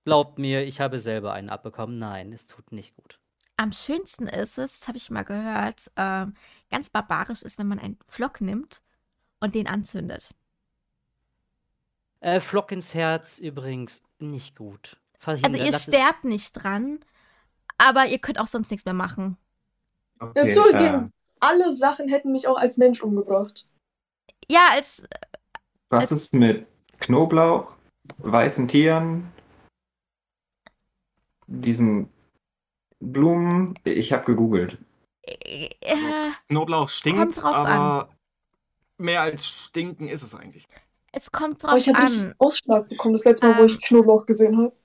[0.06, 2.00] Glaubt mir, ich habe selber einen abbekommen.
[2.00, 3.20] Nein, es tut nicht gut.
[3.58, 6.34] Am schönsten ist es, das habe ich mal gehört, ähm,
[6.70, 8.82] ganz barbarisch ist, wenn man einen Flock nimmt
[9.40, 10.30] und den anzündet.
[12.20, 14.98] Äh, Flock ins Herz übrigens nicht gut.
[15.42, 15.66] Also Verhindern.
[15.66, 17.00] ihr Lass es- sterbt nicht dran,
[17.78, 19.38] aber ihr könnt auch sonst nichts mehr machen.
[20.20, 21.10] Okay, Ja, zugegeben, äh,
[21.40, 23.68] alle Sachen hätten mich auch als Mensch umgebracht.
[24.50, 25.08] Ja, als
[25.90, 26.66] was ist mit
[27.00, 27.76] Knoblauch,
[28.18, 29.32] weißen Tieren,
[31.48, 32.10] diesen
[33.00, 33.76] Blumen?
[33.84, 34.78] Ich habe gegoogelt.
[35.24, 38.10] äh, äh, Knoblauch Kommt stinkt, drauf aber
[38.98, 40.66] mehr als stinken ist es eigentlich.
[41.12, 42.36] es kommt Aber drauf ich habe nicht an.
[42.38, 44.76] Ausschlag bekommen, das letzte Mal, wo Ähm, ich Knoblauch gesehen habe.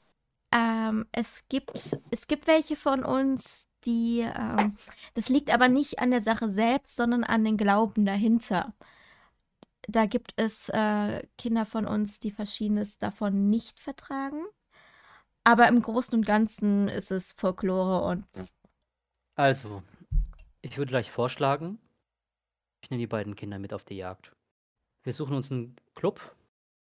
[0.53, 4.77] Ähm, es gibt, es gibt welche von uns, die, ähm,
[5.15, 8.75] das liegt aber nicht an der Sache selbst, sondern an den Glauben dahinter.
[9.89, 14.45] Da gibt es äh, Kinder von uns, die Verschiedenes davon nicht vertragen.
[15.45, 18.27] Aber im Großen und Ganzen ist es Folklore und
[19.35, 19.83] Also,
[20.61, 21.81] ich würde gleich vorschlagen,
[22.83, 24.33] ich nehme die beiden Kinder mit auf die Jagd.
[25.03, 26.37] Wir suchen uns einen Club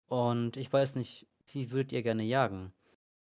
[0.06, 2.72] und ich weiß nicht, wie würdet ihr gerne jagen?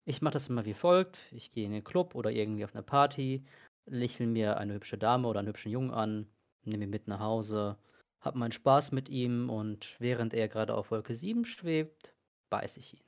[0.09, 1.19] Ich mache das immer wie folgt.
[1.33, 3.45] Ich gehe in den Club oder irgendwie auf eine Party,
[3.87, 6.29] lächle mir eine hübsche Dame oder einen hübschen Jungen an,
[6.65, 7.77] nehme ihn mit nach Hause,
[8.21, 12.15] hab meinen Spaß mit ihm und während er gerade auf Wolke 7 schwebt,
[12.51, 13.01] beiß ich ihn.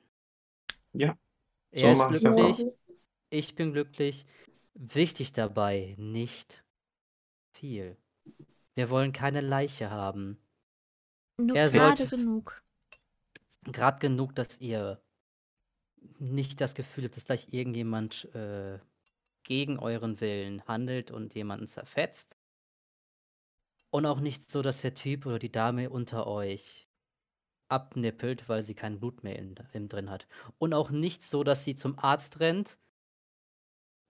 [0.93, 1.17] Ja,
[1.71, 2.65] Er so ist mach ich glücklich,
[3.29, 4.25] ich bin glücklich.
[4.73, 6.63] Wichtig dabei, nicht
[7.53, 7.97] viel.
[8.75, 10.37] Wir wollen keine Leiche haben.
[11.37, 12.61] nur Er gerade sollte- genug.
[13.63, 15.01] Gerade genug, dass ihr
[16.19, 18.79] nicht das Gefühl habt, dass gleich irgendjemand äh,
[19.43, 22.37] gegen euren Willen handelt und jemanden zerfetzt.
[23.91, 26.87] Und auch nicht so, dass der Typ oder die Dame unter euch
[27.69, 30.27] abnippelt, weil sie kein Blut mehr in, im drin hat.
[30.57, 32.77] Und auch nicht so, dass sie zum Arzt rennt,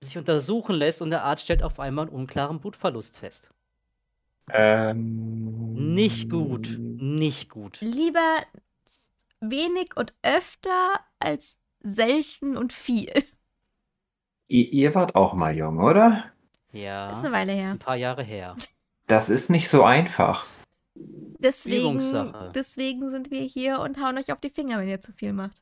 [0.02, 3.54] sich untersuchen lässt und der Arzt stellt auf einmal einen unklaren Blutverlust fest.
[4.52, 6.76] Ähm, Nicht gut.
[6.80, 7.80] Nicht gut.
[7.82, 8.44] Lieber
[9.42, 13.12] wenig und öfter als selten und viel.
[14.48, 16.26] Ihr, ihr wart auch mal jung, oder?
[16.72, 17.12] Ja.
[17.12, 17.72] Ist eine Weile ist her.
[17.72, 18.56] ein paar Jahre her.
[19.08, 20.46] Das ist nicht so einfach.
[20.96, 22.00] Deswegen,
[22.54, 25.62] deswegen sind wir hier und hauen euch auf die Finger, wenn ihr zu viel macht.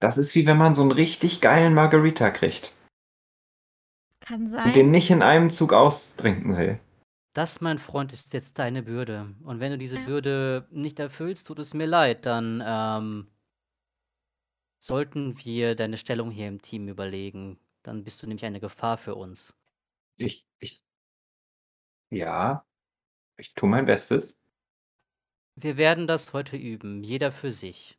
[0.00, 2.72] Das ist wie wenn man so einen richtig geilen Margarita kriegt
[4.20, 4.72] Kann und sein.
[4.72, 6.80] den nicht in einem Zug austrinken will.
[7.34, 9.34] Das, mein Freund, ist jetzt deine Bürde.
[9.42, 10.04] Und wenn du diese Ja.
[10.04, 13.26] Bürde nicht erfüllst, tut es mir leid, dann ähm,
[14.84, 17.58] sollten wir deine Stellung hier im Team überlegen.
[17.82, 19.56] Dann bist du nämlich eine Gefahr für uns.
[20.16, 20.82] Ich, ich,
[22.10, 22.66] ja,
[23.36, 24.38] ich tue mein Bestes.
[25.56, 27.98] Wir werden das heute üben, jeder für sich.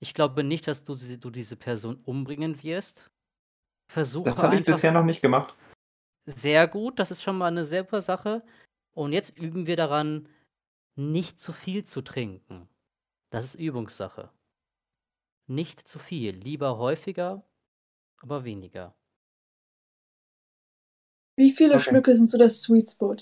[0.00, 3.10] Ich glaube nicht, dass du, du diese Person umbringen wirst.
[3.88, 5.54] Versuche Das habe ich bisher noch nicht gemacht.
[6.26, 8.42] Sehr gut, das ist schon mal eine super Sache.
[8.92, 10.28] Und jetzt üben wir daran,
[10.96, 12.68] nicht zu viel zu trinken.
[13.30, 14.30] Das ist Übungssache.
[15.46, 17.46] Nicht zu viel, lieber häufiger,
[18.18, 18.94] aber weniger.
[21.36, 21.78] Wie viele Okay.
[21.78, 23.16] Schlücke sind so das Sweet Spot?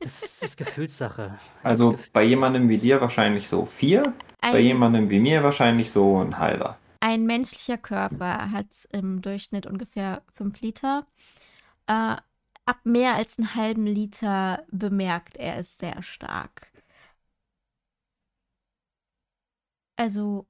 [0.00, 1.38] Das ist Gefühlssache.
[1.38, 4.14] Das ist Also Gef- bei jemandem wie dir wahrscheinlich so vier,
[4.50, 6.78] bei Ein, jemandem wie mir wahrscheinlich so ein halber.
[7.00, 11.06] ein menschlicher Körper hat im Durchschnitt ungefähr 5 Liter.
[11.86, 12.16] Äh,
[12.66, 16.68] ab mehr als einen halben Liter bemerkt er es sehr stark.
[19.98, 20.46] Also,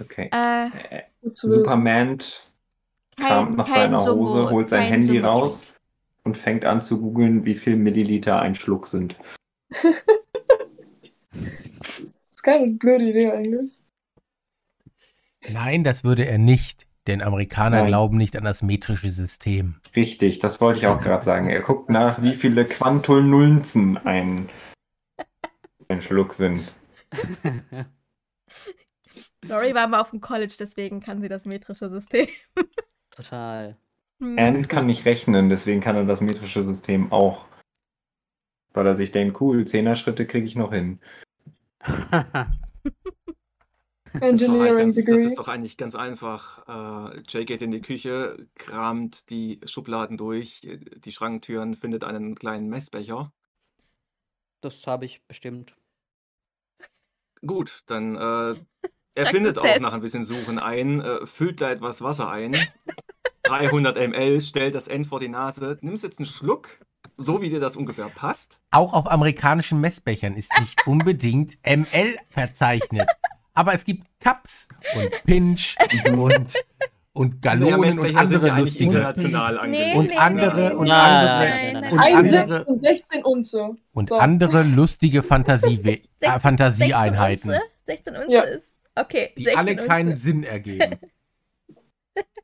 [0.00, 0.28] Okay.
[0.32, 1.02] äh, Äh.
[1.32, 2.18] Superman
[3.16, 5.26] kein, kramt nach kein seiner Sumbo, Hose, holt sein Handy Sumbo-Drink.
[5.26, 5.80] raus
[6.24, 9.16] und fängt an zu googeln, wie viel Milliliter ein Schluck sind.
[11.32, 13.80] Das ist keine blöde Idee eigentlich.
[15.52, 17.86] Nein, das würde er nicht Denn Amerikaner Nein.
[17.86, 19.76] glauben nicht an das metrische System.
[19.94, 21.50] Richtig, das wollte ich auch gerade sagen.
[21.50, 24.48] Er guckt nach, wie viele Quantulnulzen ein,
[25.88, 26.72] ein Schluck sind.
[29.46, 32.28] Lori war mal auf dem College, deswegen kann sie das metrische System.
[33.10, 33.76] Total.
[34.20, 34.38] Hm.
[34.38, 37.44] Ant kann nicht rechnen, deswegen kann er das metrische System auch.
[38.72, 41.00] Weil er sich denkt, cool, Zehner-Schritte kriege ich noch hin.
[42.04, 42.12] Das
[42.82, 45.24] ist, doch eigentlich Engineering das Degree.
[45.24, 47.12] ist doch eigentlich ganz einfach.
[47.12, 52.68] Äh, Jay geht in die Küche, kramt die Schubladen durch, die Schranktüren, findet einen kleinen
[52.68, 53.32] Messbecher.
[54.60, 55.76] Das habe ich bestimmt.
[57.44, 58.54] Gut, dann äh,
[59.14, 62.56] er findet auch nach ein bisschen Suchen ein, äh, füllt da etwas Wasser ein.
[63.44, 66.80] 300 ml, stellt das End vor die Nase, nimmst jetzt einen Schluck,
[67.18, 68.58] so wie dir das ungefähr passt.
[68.70, 73.08] Auch auf amerikanischen Messbechern ist nicht unbedingt ML verzeichnet.
[73.54, 75.76] Aber es gibt Cups und Pinch
[76.12, 76.54] und,
[77.12, 78.98] und Gallonen und andere lustige.
[78.98, 80.90] Und andere- und andere- und
[82.00, 83.76] andere- und 16 Unze.
[83.92, 84.16] Und So.
[84.16, 87.62] andere lustige Fantasie äh, 16 Fantasieeinheiten, 16 Unze?
[87.86, 88.42] 16 Unze Ja.
[88.42, 88.72] ist.
[88.96, 89.32] Okay.
[89.38, 90.16] die 16 alle keinen.
[90.16, 90.98] Sinn ergeben.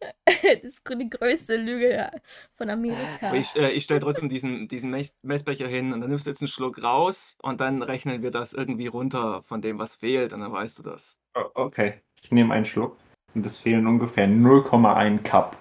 [0.26, 2.10] das ist die größte Lüge
[2.56, 3.28] von Amerika.
[3.28, 6.30] Aber ich, äh, ich stelle trotzdem diesen, diesen Mess Messbecher hin und dann nimmst du
[6.30, 10.32] jetzt einen Schluck raus und dann rechnen wir das irgendwie runter von dem, was fehlt
[10.32, 11.18] und dann weißt du das.
[11.36, 12.96] O- Okay, ich nehme einen Schluck
[13.34, 15.56] und es fehlen ungefähr 0,1 Cup.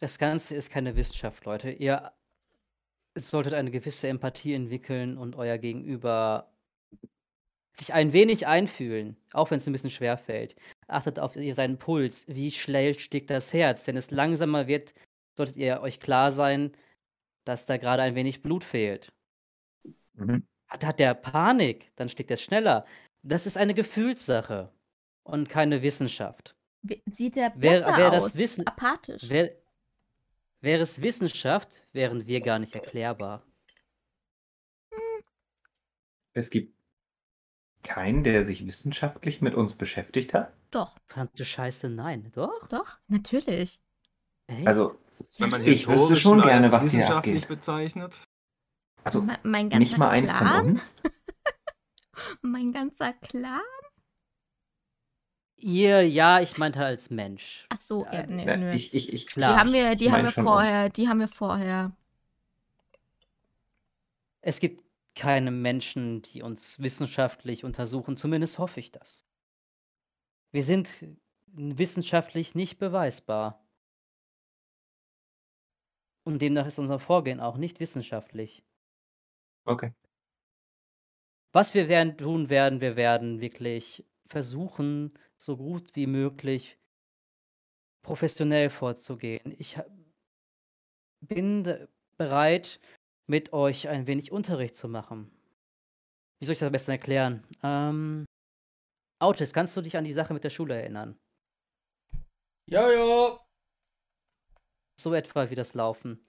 [0.00, 1.70] Das Ganze ist keine Wissenschaft, Leute.
[1.70, 2.12] Ihr
[3.16, 6.50] solltet eine gewisse Empathie entwickeln und euer Gegenüber
[7.72, 10.56] sich ein wenig einfühlen, auch wenn es ein bisschen schwer fällt.
[10.86, 13.86] Achtet auf ihr- seinen Puls, wie schnell schlägt das Herz.
[13.86, 14.92] Wenn es langsamer wird,
[15.36, 16.72] solltet ihr euch klar sein,
[17.44, 19.12] dass da gerade ein wenig Blut fehlt.
[20.14, 20.46] Mhm.
[20.68, 22.86] Hat, hat der Panik, dann schlägt es schneller.
[23.22, 24.72] Das ist eine Gefühlssache
[25.22, 26.54] und keine Wissenschaft.
[27.06, 28.36] Sieht der Wer- besser wer das aus?
[28.36, 29.28] wissen- Apathisch.
[29.30, 29.54] Wär,
[30.60, 33.42] wäre es Wissenschaft, wären wir gar nicht erklärbar.
[36.32, 36.74] Es gibt
[37.82, 40.52] keinen, der sich wissenschaftlich mit uns beschäftigt hat.
[40.74, 42.30] Doch, Verdammte Scheiße, nein.
[42.34, 42.66] Doch?
[42.68, 43.80] doch, natürlich.
[44.48, 44.66] Echt?
[44.66, 44.98] Also,
[45.38, 47.48] Wenn man Ich wüsste schon gerne, was hier wissenschaftlich abgeht.
[47.48, 48.20] bezeichnet.
[49.04, 50.46] also Me- mein ganzer nicht mal eins Clan?
[50.48, 50.94] von uns.
[52.42, 53.60] Mein ganzer Clan?
[55.56, 57.66] Ihr, ja, ich meinte als Mensch.
[57.70, 58.72] Ach so, Ja, ja, nee, Ja, nö.
[58.72, 59.56] ich, ich, ich, die klar.
[59.56, 61.92] haben wir, die ich haben wir vorher, die haben wir vorher.
[64.40, 64.82] Es gibt
[65.14, 69.24] keine Menschen, die uns wissenschaftlich untersuchen, zumindest hoffe ich das.
[70.54, 71.04] Wir sind
[71.46, 73.66] wissenschaftlich nicht beweisbar.
[76.22, 78.64] Und demnach ist unser Vorgehen auch nicht wissenschaftlich.
[79.64, 79.92] Okay.
[81.52, 86.78] Was wir werden, tun werden, wir werden wirklich versuchen, so gut wie möglich
[88.02, 89.56] professionell vorzugehen.
[89.58, 89.80] Ich
[91.20, 92.78] bin bereit,
[93.26, 95.32] mit euch ein wenig Unterricht zu machen.
[96.38, 97.44] Wie soll ich das am besten erklären?
[97.64, 98.24] Ähm,
[99.24, 101.18] Autis, kannst du dich an die Sache mit der Schule erinnern?
[102.66, 103.38] Ja, ja.
[105.00, 106.24] So etwa wie das Laufen.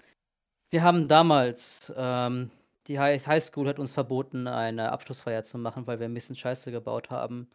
[0.71, 2.51] Wir haben damals, ähm,
[2.87, 6.71] die High School hat uns verboten, eine Abschlussfeier zu machen, weil wir ein bisschen Scheiße
[6.71, 7.49] gebaut haben.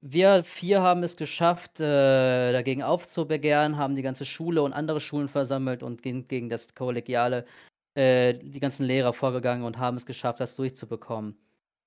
[0.00, 5.28] Wir vier haben es geschafft, äh, dagegen aufzubegehren, haben die ganze Schule und andere Schulen
[5.28, 7.46] versammelt und gegen, gegen das Kollegiale,
[7.94, 11.38] äh, die ganzen Lehrer vorgegangen und haben es geschafft, das durchzubekommen.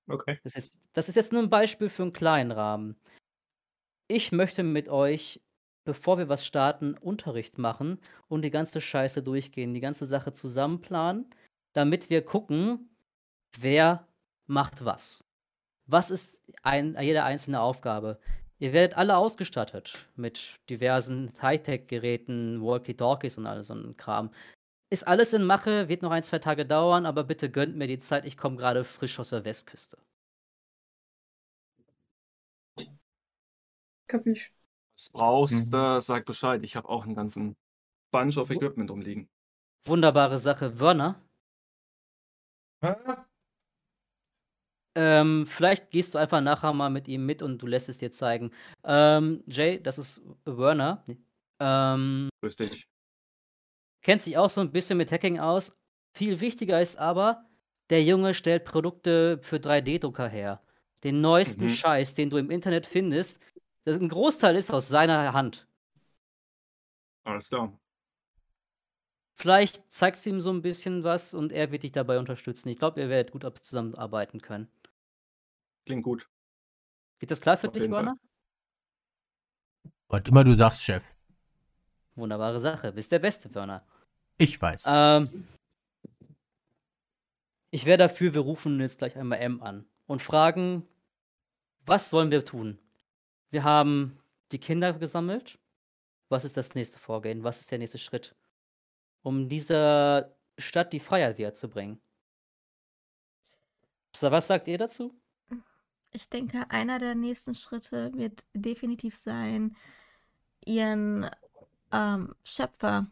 [0.08, 0.38] Okay.
[0.44, 2.96] Das ist, das ist jetzt nur ein Beispiel für einen kleinen Rahmen.
[4.08, 5.40] Ich möchte mit euch,
[5.84, 11.26] bevor wir was starten, Unterricht machen und die ganze Scheiße durchgehen, die ganze Sache zusammenplanen,
[11.74, 12.88] damit wir gucken,
[13.58, 14.06] wer
[14.46, 15.24] macht was.
[15.86, 18.18] Was ist ein, jede einzelne Aufgabe?
[18.58, 24.30] Ihr werdet alle ausgestattet mit diversen Hightech-Geräten, Walkie-Talkies und all so ein Kram.
[24.90, 28.00] Ist alles in Mache, wird noch ein, zwei Tage dauern, aber bitte gönnt mir die
[28.00, 29.96] Zeit, ich komme gerade frisch aus der Westküste.
[34.06, 34.52] Kapisch.
[34.94, 35.74] Was brauchst, Mhm.
[35.74, 36.62] äh, sag Bescheid.
[36.64, 37.56] Ich habe auch einen ganzen
[38.12, 39.28] Bunch of Equipment rumliegen.
[39.86, 40.78] Wunderbare Sache.
[40.78, 41.20] Werner,
[42.82, 42.94] Hä?
[44.94, 48.10] ähm, vielleicht gehst du einfach nachher mal mit ihm mit und du lässt es dir
[48.12, 48.50] zeigen.
[48.84, 51.04] Ähm, Jay, das ist Werner.
[51.60, 52.88] Ähm, Grüß dich.
[54.02, 55.76] Kennt sich auch so ein bisschen mit Hacking aus.
[56.12, 57.44] Viel wichtiger ist aber,
[57.90, 60.62] der Junge stellt Produkte für 3D-Drucker her.
[61.04, 61.68] Den neuesten Mhm.
[61.70, 63.40] Scheiß, den du im Internet findest.
[63.84, 65.66] Das ein Großteil ist aus seiner Hand.
[67.24, 67.78] Alles klar.
[69.34, 72.68] Vielleicht zeigst du ihm so ein bisschen was und er wird dich dabei unterstützen.
[72.70, 74.68] Ich glaube, ihr werdet gut zusammenarbeiten können.
[75.86, 76.28] Klingt gut.
[77.20, 77.88] Geht das klar für Auf dich.
[77.90, 78.16] Werner?
[80.08, 81.04] Was immer du sagst, Chef.
[82.18, 82.92] Wunderbare Sache.
[82.92, 83.84] Bist der Beste, Burner.
[84.36, 84.84] Ich weiß.
[84.86, 85.46] Ähm,
[87.70, 90.86] ich wäre dafür, wir rufen jetzt gleich einmal M an und fragen,
[91.86, 92.78] was sollen wir tun?
[93.50, 94.18] Wir haben
[94.52, 95.58] die Kinder gesammelt.
[96.28, 97.44] Was ist das nächste Vorgehen?
[97.44, 98.34] Was ist der nächste Schritt?
[99.22, 102.00] Um dieser Stadt die Freiheit wiederzubringen.
[104.14, 105.14] So, was sagt ihr dazu?
[106.10, 109.76] Ich denke, einer der nächsten Schritte wird definitiv sein,
[110.64, 111.30] ihren
[111.92, 113.06] ähm, Schöpfer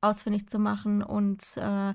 [0.00, 1.94] ausfindig zu machen und äh,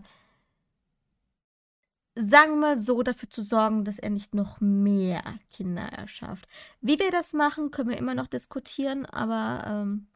[2.15, 6.47] sagen wir so dafür zu sorgen, dass er nicht noch mehr Kinder erschafft.
[6.81, 10.07] Wie wir das machen, können wir immer noch diskutieren, aber ähm,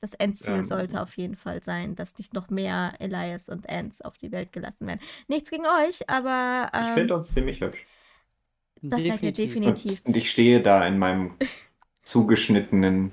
[0.00, 0.64] das Endziel Ähm.
[0.64, 4.52] sollte auf jeden Fall sein, dass nicht noch mehr Elias und Ants auf die Welt
[4.52, 5.00] gelassen werden.
[5.28, 7.86] Nichts gegen euch, aber Ich ähm, finde uns ziemlich hübsch.
[8.82, 10.00] das seid ihr definitiv.
[10.00, 11.34] Und, und ich stehe da in meinem
[12.02, 13.12] zugeschnittenen,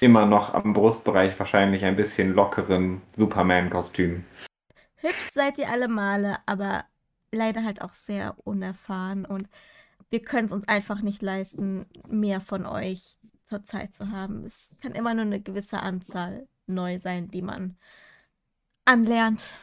[0.00, 4.24] immer noch am Brustbereich wahrscheinlich ein bisschen lockeren Superman-Kostüm.
[4.96, 6.84] Hübsch seid ihr alle Male, aber
[7.32, 9.48] leider halt auch sehr unerfahren und
[10.10, 14.44] wir können es uns einfach nicht leisten, mehr von euch zur Zeit zu haben.
[14.44, 17.76] Es kann immer nur eine gewisse Anzahl neu sein, die man
[18.84, 19.54] anlernt.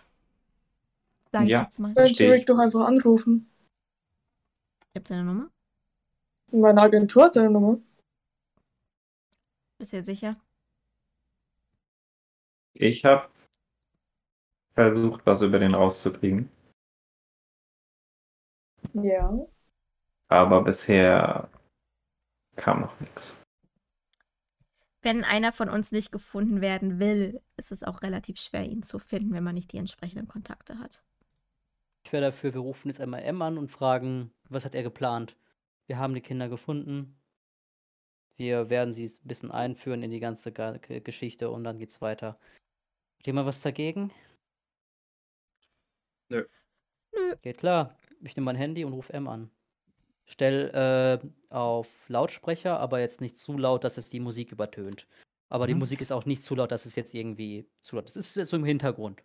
[1.31, 1.63] Sag ich Ja.
[1.63, 1.93] jetzt mal.
[2.05, 2.21] Ich.
[2.21, 3.49] Rick doch einfach anrufen.
[4.93, 5.49] Ihr habt seine Nummer?
[6.51, 7.79] Meine Agentur hat seine Nummer.
[9.85, 10.35] Bist du jetzt sicher?
[12.73, 13.29] Ich habe
[14.73, 16.49] versucht, was über den rauszukriegen,
[18.95, 19.45] Ja.
[20.27, 21.49] aber bisher
[22.55, 23.39] kam noch nichts.
[25.03, 28.97] Wenn einer von uns nicht gefunden werden will, ist es auch relativ schwer, ihn zu
[28.97, 31.03] finden, wenn man nicht die entsprechenden Kontakte hat.
[32.05, 35.37] Ich wäre dafür, wir rufen jetzt einmal M an und fragen, was hat er geplant?
[35.85, 37.21] Wir haben die Kinder gefunden.
[38.37, 42.01] Wir werden sie ein bisschen einführen in die ganze Ga- Ge- Geschichte und dann geht's
[42.01, 42.37] weiter.
[43.17, 44.11] Habt ihr mal was dagegen?
[46.29, 46.45] Nö.
[47.13, 47.35] Nö.
[47.41, 47.97] Geht klar.
[48.21, 49.51] Ich nehme mein Handy und rufe M an.
[50.25, 55.07] Stell äh, auf Lautsprecher, aber jetzt nicht zu laut, dass es die Musik übertönt.
[55.49, 55.79] Aber die Mhm.
[55.79, 58.15] Musik ist auch nicht zu laut, dass es jetzt irgendwie zu laut ist.
[58.15, 59.23] Es ist jetzt so im Hintergrund.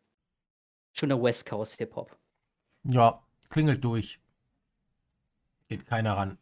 [0.92, 2.16] Schöner West Coast Hip-Hop.
[2.84, 4.20] Ja, klingelt durch.
[5.68, 6.38] Geht keiner ran.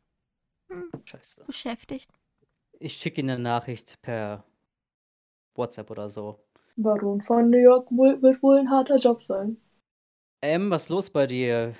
[1.04, 1.44] Scheiße.
[1.44, 2.10] Beschäftigt.
[2.80, 4.44] Ich schicke Ihnen eine Nachricht per
[5.54, 6.38] WhatsApp oder so.
[6.76, 9.56] Baron von New York wird wohl ein harter Job sein.
[10.40, 11.74] M, was ist los bei dir?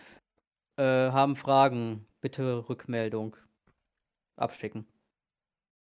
[0.77, 2.07] Äh, haben Fragen.
[2.21, 3.37] Bitte Rückmeldung.
[4.37, 4.87] Abschicken.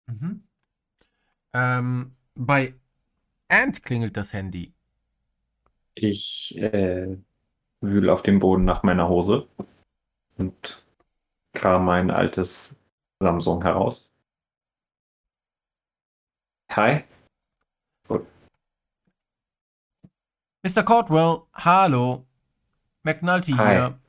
[0.07, 0.43] Mhm.
[1.53, 2.76] Ähm, bei
[3.47, 4.74] Ant klingelt das Handy.
[5.95, 7.18] Ich äh,
[7.82, 9.47] wühle auf dem Boden nach meiner Hose
[10.38, 10.86] und
[11.53, 12.76] kram mein altes
[13.20, 14.12] Samsung heraus.
[16.80, 17.04] Hi.
[20.64, 20.84] Mr.
[20.86, 22.26] Caldwell, hallo.
[23.04, 23.70] McNulty Hi.
[23.74, 24.00] hier.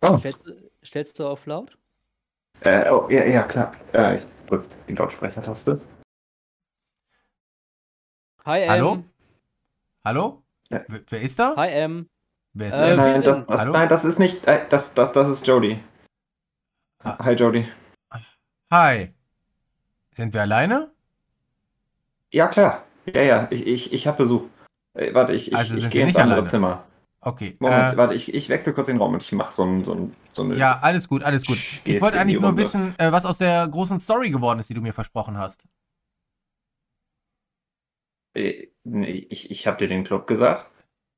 [0.00, 0.40] Oh, Stellst,
[0.82, 1.78] stellst du auf laut?
[2.62, 3.72] äh, oh ja, ja, klar.
[3.92, 5.80] Äh, ich drücke die Lautsprechertaste.
[8.44, 8.70] Hi M.
[8.70, 9.04] Hallo?
[10.04, 10.42] Hallo?
[10.70, 10.80] Ja.
[10.88, 11.54] Wer, ist da?
[11.56, 12.08] Hi M.
[12.54, 13.72] Wer ist Äh, wir nein, sind- das, das, Hallo?
[13.72, 14.44] nein, das ist nicht.
[14.48, 15.82] Äh, das, das, das ist Jody.
[17.04, 17.16] Ah.
[17.24, 17.68] Hi, Jody.
[18.72, 19.14] Hi.
[20.14, 20.91] Sind wir alleine?
[22.32, 22.84] Ja, klar.
[23.14, 24.44] Ja, ja, ich, ich, ich habe Besuch.
[24.94, 26.50] Äh, warte, ich, ich, Also ich gehe ins andere alleine?
[26.50, 26.84] Zimmer.
[27.20, 27.56] Okay.
[27.60, 29.94] Moment, äh, warte, ich, ich wechsle kurz den Raum und ich mache so, ein, so,
[29.94, 30.56] ein, so eine.
[30.56, 31.58] ja, alles gut, alles gut.
[31.84, 34.80] Ich wollte eigentlich nur wissen, äh, was aus der großen Story geworden ist, die du
[34.80, 35.62] mir versprochen hast.
[38.34, 40.70] Äh, nee, Ich, ich habe dir den Club gesagt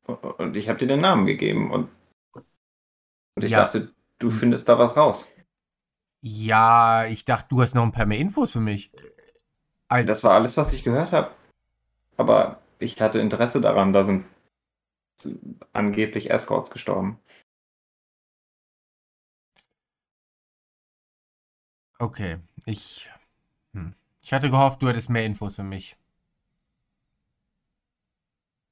[0.07, 1.89] und ich habe dir den Namen gegeben und,
[2.35, 3.65] und ich Ja.
[3.65, 5.27] dachte, du findest da was raus.
[6.23, 8.91] Ja, ich dachte, du hast noch ein paar mehr Infos für mich.
[9.95, 11.31] Als, Das war alles, was ich gehört habe.
[12.17, 14.25] Aber ich hatte Interesse daran, da sind
[15.73, 17.19] angeblich Escorts gestorben.
[21.99, 23.11] Okay, ich.
[23.75, 23.95] Hm.
[24.23, 25.97] Ich hatte gehofft, du hättest mehr Infos für mich.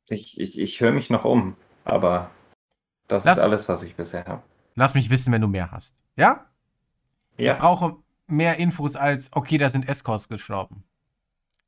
[0.09, 2.31] Ich, ich, ich höre mich noch um, aber
[3.09, 4.43] das Lass- ist alles, was ich bisher habe.
[4.75, 5.95] Lass mich wissen, wenn du mehr hast.
[6.17, 6.47] Ja?
[7.37, 7.97] Ich Ja, brauche
[8.27, 10.85] mehr Infos als, okay, da sind Escorts gestorben.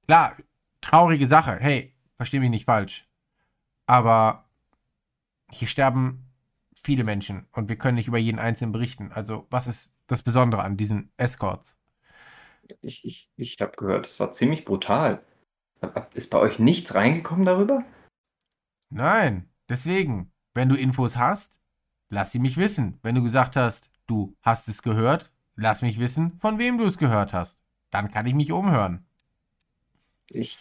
[0.06, 0.36] Klar,
[0.80, 1.56] traurige Sache.
[1.60, 3.08] Hey, versteh mich nicht falsch.
[3.86, 4.44] Aber
[5.50, 6.26] hier sterben
[6.74, 9.12] viele Menschen und wir können nicht über jeden einzelnen berichten.
[9.12, 11.76] Also, was ist das Besondere an diesen Escorts?
[12.80, 15.22] ich, ich, ich habe gehört, es war ziemlich brutal.
[16.14, 17.84] Ist bei euch nichts reingekommen darüber?
[18.90, 21.58] Nein, deswegen, wenn du Infos hast,
[22.08, 22.98] lass sie mich wissen.
[23.02, 26.98] Wenn du gesagt hast, du hast es gehört, lass mich wissen, von wem du es
[26.98, 27.58] gehört hast.
[27.90, 29.06] dann kann ich mich umhören.
[30.34, 30.58] Ich.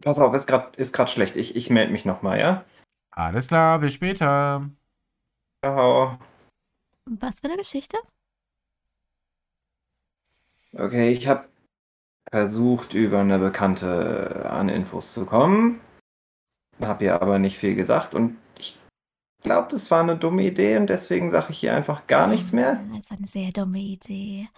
[0.00, 1.36] Pass auf, ist gerade ist grad schlecht.
[1.36, 2.64] Ich, ich melde mich nochmal, ja?
[3.10, 4.68] Alles klar, bis später.
[5.62, 6.18] Ciao.
[7.06, 7.96] Was für eine Geschichte?
[10.72, 11.48] Okay, ich habe
[12.30, 15.80] versucht, über eine Bekannte an Infos zu kommen.
[16.80, 18.78] Habe ihr aber nicht viel gesagt und ich
[19.42, 22.80] glaube, das war eine dumme Idee und deswegen sage ich hier einfach gar nichts mehr.
[22.94, 24.48] Das war eine sehr dumme Idee.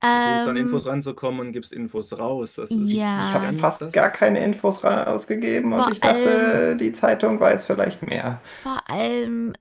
[0.00, 2.54] Versuchst an Ähm, Infos ranzukommen und gibst Infos raus.
[2.54, 3.18] Das ist Ja.
[3.18, 7.66] Ich habe fast das- gar keine Infos rausgegeben und ich dachte, allem- die Zeitung weiß
[7.66, 8.40] vielleicht mehr.
[8.62, 9.52] Vor allem,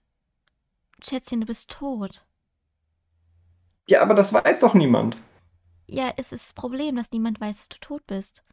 [1.03, 2.25] Schätzchen, du bist tot.
[3.89, 5.17] Ja, aber das weiß doch niemand.
[5.87, 8.43] Ja, es ist das Problem, dass niemand weiß, dass du tot bist.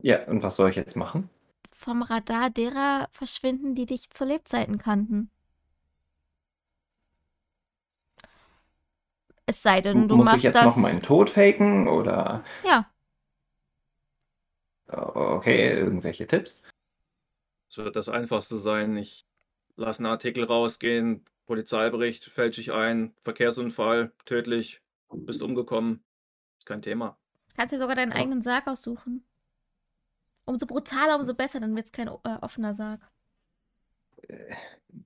[0.00, 1.28] Ja, und was soll ich jetzt machen?
[1.72, 5.30] Vom Radar derer verschwinden, die dich zu Lebzeiten kannten.
[9.50, 10.64] Es sei denn, du Muss machst ich jetzt das.
[10.64, 12.88] noch meinen Tod faken oder Ja,
[14.86, 16.62] okay, irgendwelche Tipps?
[17.68, 18.96] Das wird das Einfachste sein.
[18.96, 19.24] Ich
[19.74, 24.82] lasse einen Artikel rausgehen, Polizeibericht, fälsche ich ein, Verkehrsunfall, tödlich,
[25.12, 26.04] bist umgekommen.
[26.58, 27.16] Ist kein Thema.
[27.56, 28.18] kannst dir sogar deinen Ja.
[28.18, 29.24] eigenen Sarg aussuchen.
[30.44, 33.00] Umso brutaler, umso besser, dann wird es kein äh, offener Sarg.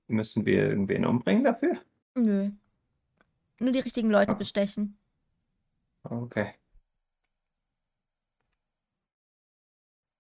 [0.07, 1.79] Müssen wir irgendwen umbringen dafür?
[2.15, 2.51] Nö.
[3.65, 4.99] Nur die richtigen Leute bestechen.
[6.03, 6.53] Okay.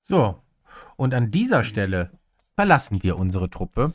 [0.01, 0.43] So,
[0.97, 2.19] und an dieser Stelle
[2.55, 3.93] verlassen wir unsere Truppe,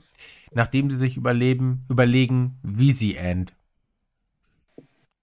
[0.51, 3.55] nachdem sie sich überleben, überlegen, wie sie End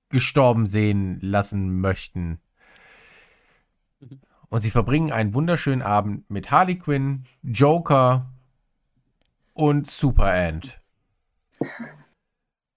[0.09, 2.41] gestorben sehen lassen möchten.
[4.49, 8.27] Und sie verbringen einen wunderschönen Abend mit Harley Quinn, Joker
[9.55, 10.81] und Super Ant.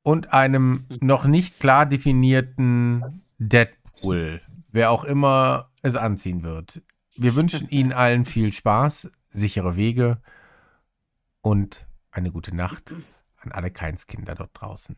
[0.10, 4.41] Und einem noch nicht klar definierten Deadpool,
[4.72, 6.82] wer auch immer es anziehen wird.
[7.16, 10.20] Wir wünschen Ihnen allen viel Spaß, sichere Wege
[11.41, 12.91] und eine gute Nacht
[13.38, 14.97] an alle Keinskinder dort draußen.